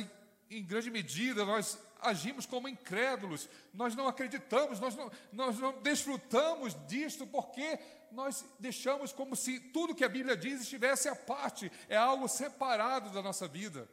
[0.59, 6.75] em, grande medida nós agimos como incrédulos, nós não acreditamos, nós não, nós não desfrutamos
[6.87, 7.79] disto porque
[8.11, 13.11] nós deixamos como se tudo que a Bíblia diz estivesse à parte, é algo separado
[13.11, 13.89] da nossa vida.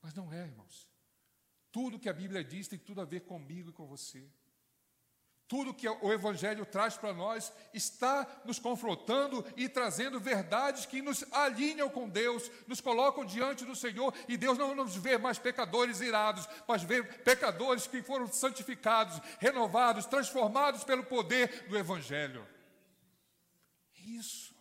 [0.00, 0.88] Mas não é, irmãos.
[1.70, 4.28] Tudo que a Bíblia diz tem tudo a ver comigo e com você.
[5.52, 11.30] Tudo que o Evangelho traz para nós está nos confrontando e trazendo verdades que nos
[11.30, 16.00] alinham com Deus, nos colocam diante do Senhor e Deus não nos vê mais pecadores
[16.00, 22.48] irados, mas vê pecadores que foram santificados, renovados, transformados pelo poder do Evangelho.
[24.06, 24.56] Isso.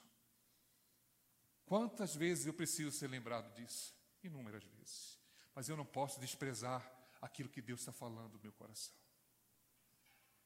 [1.68, 3.96] Quantas vezes eu preciso ser lembrado disso?
[4.22, 5.18] Inúmeras vezes.
[5.56, 6.86] Mas eu não posso desprezar
[7.22, 9.01] aquilo que Deus está falando no meu coração.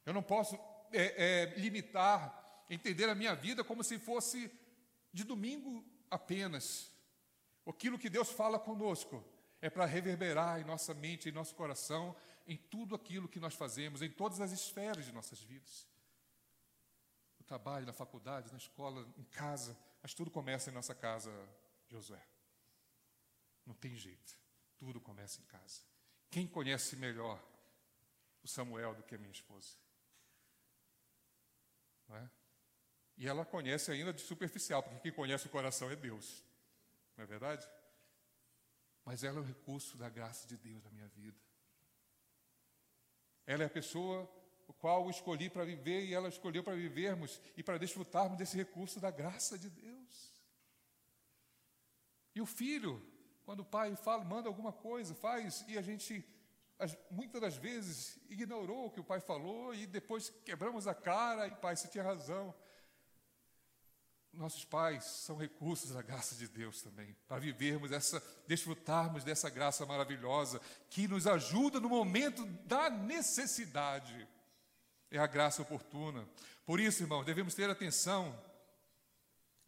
[0.05, 0.55] Eu não posso
[0.91, 4.51] é, é, limitar, entender a minha vida como se fosse
[5.11, 6.91] de domingo apenas.
[7.65, 9.23] Aquilo que Deus fala conosco
[9.61, 14.01] é para reverberar em nossa mente, em nosso coração, em tudo aquilo que nós fazemos,
[14.01, 15.87] em todas as esferas de nossas vidas.
[17.39, 21.31] No trabalho, na faculdade, na escola, em casa, mas tudo começa em nossa casa,
[21.87, 22.23] Josué.
[23.65, 24.37] Não tem jeito,
[24.77, 25.81] tudo começa em casa.
[26.29, 27.43] Quem conhece melhor
[28.43, 29.84] o Samuel do que a minha esposa?
[32.07, 32.29] Não é?
[33.17, 36.43] E ela conhece ainda de superficial, porque quem conhece o coração é Deus.
[37.15, 37.67] Não é verdade?
[39.05, 41.37] Mas ela é o recurso da graça de Deus na minha vida.
[43.45, 44.29] Ela é a pessoa
[44.67, 48.57] o qual eu escolhi para viver e ela escolheu para vivermos e para desfrutarmos desse
[48.57, 50.33] recurso da graça de Deus.
[52.33, 53.01] E o filho,
[53.45, 56.25] quando o pai fala, manda alguma coisa, faz, e a gente
[57.09, 61.51] muitas das vezes ignorou o que o pai falou e depois quebramos a cara e
[61.55, 62.53] pai, você tinha razão.
[64.33, 69.85] Nossos pais são recursos da graça de Deus também, para vivermos essa, desfrutarmos dessa graça
[69.85, 70.59] maravilhosa
[70.89, 74.27] que nos ajuda no momento da necessidade.
[75.09, 76.27] É a graça oportuna.
[76.65, 78.37] Por isso, irmãos, devemos ter atenção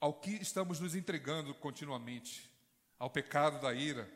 [0.01, 2.51] ao que estamos nos entregando continuamente
[2.99, 4.11] ao pecado da ira,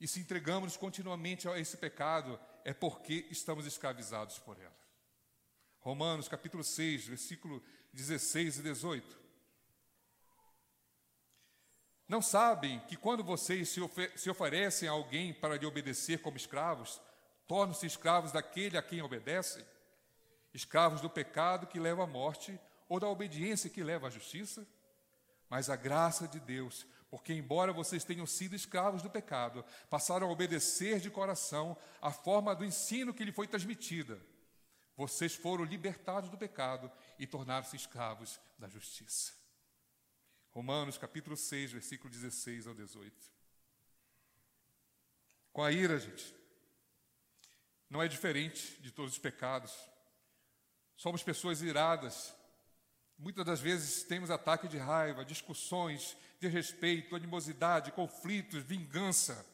[0.00, 4.74] e se entregamos continuamente a esse pecado, é porque estamos escravizados por ela.
[5.80, 9.24] Romanos capítulo 6, versículo 16 e 18.
[12.08, 13.80] Não sabem que quando vocês se,
[14.16, 17.00] se oferecem a alguém para lhe obedecer como escravos,
[17.46, 19.64] tornam-se escravos daquele a quem obedecem?
[20.52, 24.66] Escravos do pecado que leva à morte ou da obediência que leva à justiça?
[25.48, 30.32] Mas a graça de Deus porque, embora vocês tenham sido escravos do pecado, passaram a
[30.32, 34.20] obedecer de coração a forma do ensino que lhe foi transmitida.
[34.96, 39.32] Vocês foram libertados do pecado e tornaram-se escravos da justiça.
[40.50, 43.14] Romanos capítulo 6, versículo 16 ao 18.
[45.52, 46.34] Com a ira, gente,
[47.88, 49.72] não é diferente de todos os pecados.
[50.96, 52.34] Somos pessoas iradas.
[53.16, 59.46] Muitas das vezes temos ataque de raiva, discussões, desrespeito, animosidade, conflitos, vingança,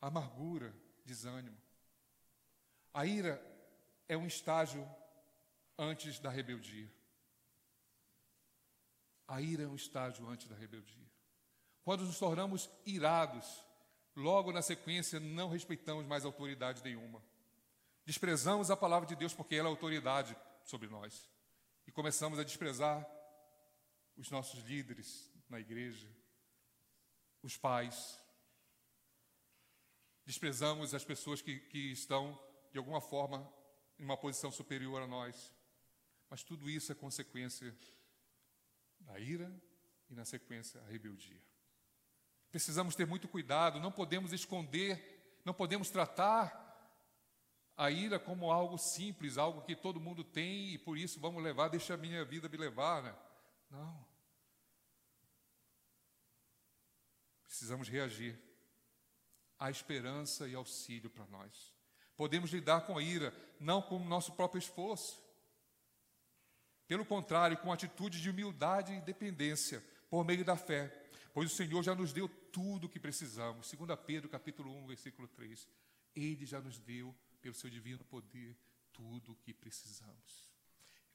[0.00, 0.74] amargura,
[1.04, 1.56] desânimo.
[2.92, 3.40] A ira
[4.08, 4.88] é um estágio
[5.78, 6.90] antes da rebeldia.
[9.28, 11.06] A ira é um estágio antes da rebeldia.
[11.84, 13.64] Quando nos tornamos irados,
[14.16, 17.22] logo na sequência não respeitamos mais autoridade nenhuma.
[18.04, 21.30] Desprezamos a palavra de Deus porque ela é autoridade sobre nós.
[21.86, 23.06] E começamos a desprezar
[24.16, 26.08] os nossos líderes na igreja,
[27.42, 28.20] os pais.
[30.24, 32.38] Desprezamos as pessoas que, que estão,
[32.70, 33.50] de alguma forma,
[33.98, 35.54] em uma posição superior a nós.
[36.28, 37.74] Mas tudo isso é consequência
[39.00, 39.50] da ira
[40.10, 41.40] e, na sequência, a rebeldia.
[42.50, 46.66] Precisamos ter muito cuidado, não podemos esconder, não podemos tratar
[47.76, 51.68] a ira como algo simples, algo que todo mundo tem e por isso vamos levar,
[51.68, 53.02] deixa a minha vida me levar.
[53.02, 53.14] Né?
[53.70, 54.07] Não.
[57.58, 58.38] Precisamos reagir.
[59.58, 61.74] Há esperança e auxílio para nós.
[62.16, 65.20] Podemos lidar com a ira, não com o nosso próprio esforço.
[66.86, 71.82] Pelo contrário, com atitude de humildade e dependência, por meio da fé, pois o Senhor
[71.82, 73.68] já nos deu tudo o que precisamos.
[73.72, 75.66] 2 Pedro, capítulo 1, versículo 3.
[76.14, 78.56] Ele já nos deu, pelo seu divino poder,
[78.92, 80.47] tudo o que precisamos.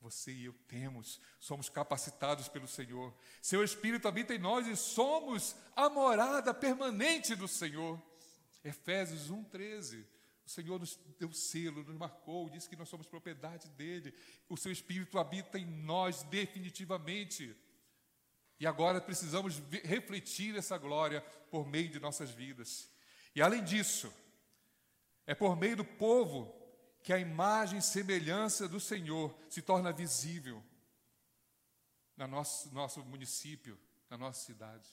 [0.03, 3.13] Você e eu temos, somos capacitados pelo Senhor.
[3.41, 7.97] Seu Espírito habita em nós e somos a morada permanente do Senhor.
[8.65, 10.05] Efésios 1,13.
[10.45, 14.13] O Senhor nos deu selo, nos marcou, disse que nós somos propriedade dele.
[14.49, 17.55] O seu Espírito habita em nós definitivamente.
[18.59, 22.89] E agora precisamos refletir essa glória por meio de nossas vidas.
[23.33, 24.13] E além disso,
[25.25, 26.62] é por meio do povo
[27.03, 30.63] que a imagem e semelhança do Senhor se torna visível
[32.15, 33.77] no nosso, nosso município,
[34.09, 34.87] na nossa cidade.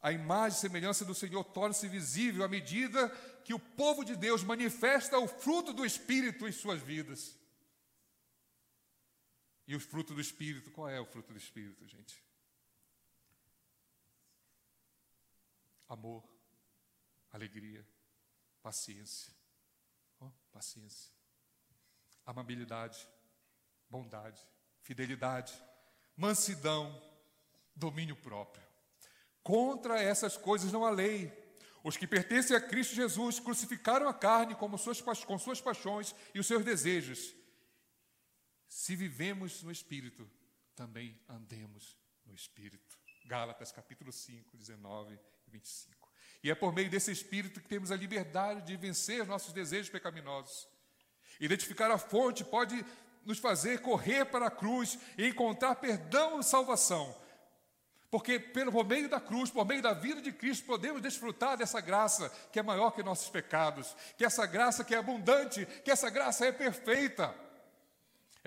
[0.00, 3.10] A imagem e semelhança do Senhor torna-se visível à medida
[3.44, 7.36] que o povo de Deus manifesta o fruto do Espírito em suas vidas.
[9.66, 12.24] E o fruto do Espírito, qual é o fruto do Espírito, gente?
[15.88, 16.24] Amor,
[17.32, 17.86] alegria,
[18.62, 19.37] paciência.
[20.58, 21.12] Paciência.
[22.26, 22.98] Amabilidade,
[23.88, 24.42] bondade,
[24.82, 25.54] fidelidade,
[26.16, 27.00] mansidão,
[27.76, 28.66] domínio próprio.
[29.40, 31.32] Contra essas coisas não há lei.
[31.84, 36.46] Os que pertencem a Cristo Jesus crucificaram a carne suas, com suas paixões e os
[36.48, 37.32] seus desejos.
[38.66, 40.28] Se vivemos no Espírito,
[40.74, 41.96] também andemos
[42.26, 42.98] no Espírito.
[43.26, 45.97] Gálatas capítulo 5, 19 e 25.
[46.42, 50.68] E é por meio desse Espírito que temos a liberdade de vencer nossos desejos pecaminosos.
[51.40, 52.84] Identificar a fonte pode
[53.24, 57.14] nos fazer correr para a cruz e encontrar perdão e salvação
[58.10, 61.80] porque pelo, por meio da cruz, por meio da vida de Cristo, podemos desfrutar dessa
[61.80, 66.08] graça que é maior que nossos pecados, que essa graça que é abundante, que essa
[66.08, 67.34] graça é perfeita.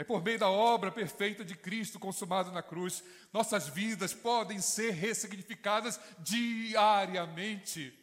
[0.01, 4.95] É por meio da obra perfeita de Cristo consumada na cruz, nossas vidas podem ser
[4.95, 7.93] ressignificadas diariamente.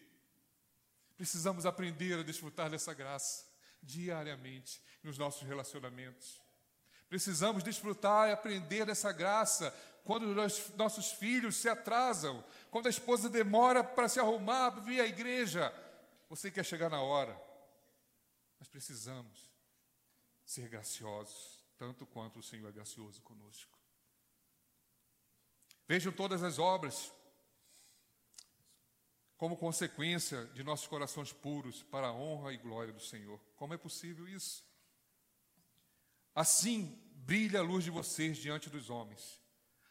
[1.17, 3.45] Precisamos aprender a desfrutar dessa graça
[3.83, 6.41] diariamente nos nossos relacionamentos.
[7.09, 9.75] Precisamos desfrutar e aprender dessa graça
[10.05, 15.01] quando os nossos filhos se atrasam, quando a esposa demora para se arrumar para vir
[15.01, 15.75] à igreja.
[16.29, 17.37] Você quer chegar na hora,
[18.57, 19.51] mas precisamos
[20.45, 23.79] ser graciosos, tanto quanto o Senhor é gracioso conosco.
[25.87, 27.13] Vejam todas as obras
[29.37, 33.41] como consequência de nossos corações puros para a honra e glória do Senhor.
[33.57, 34.67] Como é possível isso?
[36.35, 39.41] Assim brilha a luz de vocês diante dos homens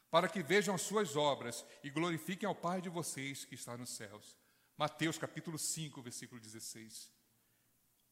[0.09, 3.89] para que vejam as suas obras e glorifiquem ao Pai de vocês que está nos
[3.89, 4.37] céus.
[4.77, 7.11] Mateus capítulo 5, versículo 16.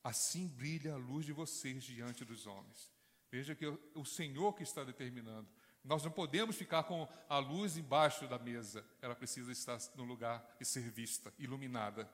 [0.03, 2.94] Assim brilha a luz de vocês diante dos homens.
[3.35, 5.49] Veja que o Senhor que está determinando.
[5.83, 10.55] Nós não podemos ficar com a luz embaixo da mesa, ela precisa estar no lugar
[10.57, 12.09] e ser vista, iluminada.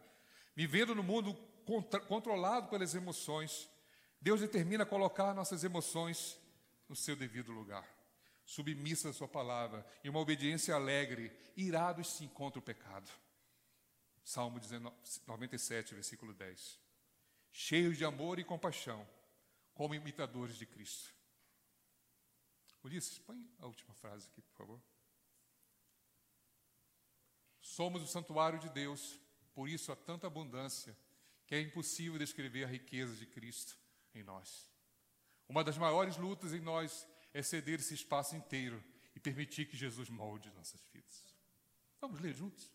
[0.56, 1.36] Vivendo no mundo
[2.08, 3.70] controlado pelas emoções,
[4.20, 6.40] Deus determina colocar nossas emoções
[6.90, 7.88] no seu devido lugar
[8.44, 13.10] submissa à sua palavra, e uma obediência alegre, irados sim contra o pecado.
[14.24, 14.94] Salmo 19,
[15.28, 16.80] 97, versículo 10.
[17.52, 19.08] Cheios de amor e compaixão,
[19.82, 21.12] como imitadores de Cristo.
[22.84, 24.82] Ulisses, põe a última frase aqui, por favor.
[27.60, 29.20] Somos o santuário de Deus,
[29.56, 30.96] por isso há tanta abundância
[31.48, 33.76] que é impossível descrever a riqueza de Cristo
[34.14, 34.72] em nós.
[35.50, 38.84] Uma das maiores lutas em nós é ceder esse espaço inteiro
[39.16, 41.34] e permitir que Jesus molde nossas vidas.
[42.00, 42.72] Vamos ler juntos?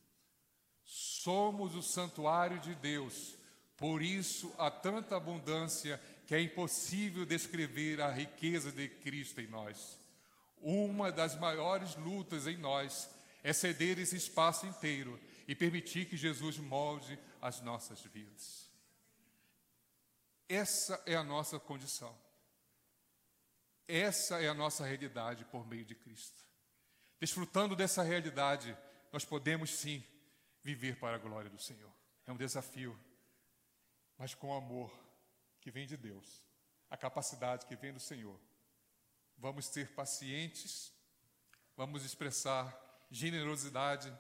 [0.82, 3.38] Somos o santuário de Deus,
[3.76, 9.96] por isso há tanta abundância que é impossível descrever a riqueza de Cristo em nós.
[10.60, 13.08] Uma das maiores lutas em nós
[13.44, 18.68] é ceder esse espaço inteiro e permitir que Jesus molde as nossas vidas.
[20.48, 22.16] Essa é a nossa condição.
[23.86, 26.42] Essa é a nossa realidade por meio de Cristo.
[27.20, 28.76] Desfrutando dessa realidade,
[29.12, 30.04] nós podemos sim
[30.60, 31.92] viver para a glória do Senhor.
[32.26, 32.98] É um desafio,
[34.18, 35.05] mas com amor
[35.66, 36.44] que vem de Deus,
[36.88, 38.40] a capacidade que vem do Senhor.
[39.36, 40.92] Vamos ser pacientes,
[41.76, 42.72] vamos expressar
[43.10, 44.16] generosidade,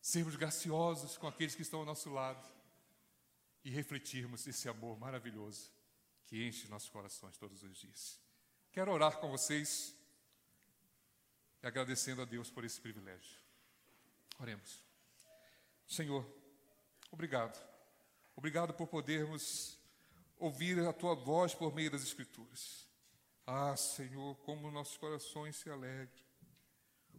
[0.00, 2.42] sermos graciosos com aqueles que estão ao nosso lado
[3.62, 5.70] e refletirmos esse amor maravilhoso
[6.24, 8.18] que enche nossos corações todos os dias.
[8.72, 9.94] Quero orar com vocês
[11.62, 13.38] e agradecendo a Deus por esse privilégio.
[14.38, 14.82] Oremos.
[15.86, 16.26] Senhor,
[17.10, 17.62] obrigado.
[18.34, 19.78] Obrigado por podermos
[20.40, 22.88] ouvir a tua voz por meio das Escrituras.
[23.46, 26.08] Ah, Senhor, como nossos corações se alegram.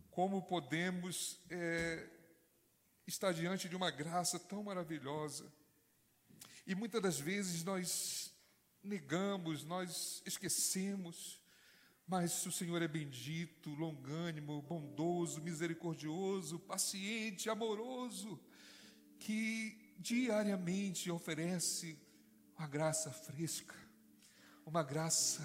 [0.10, 2.10] Como podemos é,
[3.08, 5.50] estar diante de uma graça tão maravilhosa.
[6.68, 8.34] E muitas das vezes nós
[8.84, 11.42] negamos, nós esquecemos
[12.12, 18.38] mas o Senhor é bendito, longânimo, bondoso, misericordioso, paciente, amoroso,
[19.18, 21.98] que diariamente oferece
[22.62, 23.74] uma graça fresca,
[24.64, 25.42] uma graça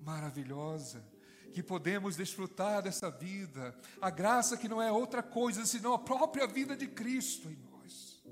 [0.00, 1.04] maravilhosa,
[1.52, 6.46] que podemos desfrutar dessa vida, a graça que não é outra coisa senão a própria
[6.46, 8.24] vida de Cristo em nós.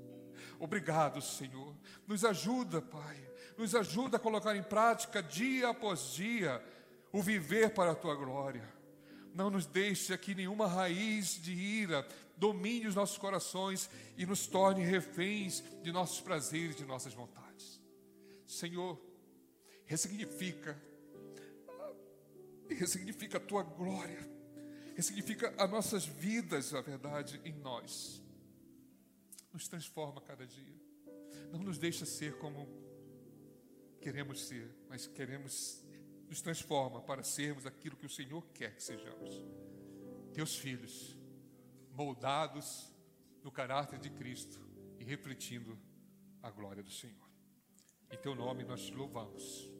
[0.59, 1.75] Obrigado, Senhor.
[2.07, 3.15] Nos ajuda, Pai.
[3.59, 6.65] Nos ajuda a colocar em prática dia após dia
[7.11, 8.67] o viver para a tua glória.
[9.35, 14.83] Não nos deixe que nenhuma raiz de ira domine os nossos corações e nos torne
[14.83, 17.74] reféns de nossos prazeres, de nossas vontades.
[18.45, 18.99] Senhor,
[19.85, 20.79] ressignifica,
[22.69, 24.29] ressignifica a tua glória,
[24.95, 28.21] ressignifica as nossas vidas, a verdade, em nós.
[29.51, 30.75] Nos transforma cada dia.
[31.51, 32.67] Não nos deixa ser como
[34.01, 35.83] queremos ser, mas queremos
[36.27, 39.43] nos transforma para sermos aquilo que o Senhor quer que sejamos.
[40.33, 41.15] Teus filhos,
[41.91, 42.91] moldados
[43.43, 44.59] no caráter de Cristo
[44.99, 45.77] e refletindo
[46.41, 47.24] a glória do Senhor.
[48.11, 49.74] Em teu nome nós te louvamos.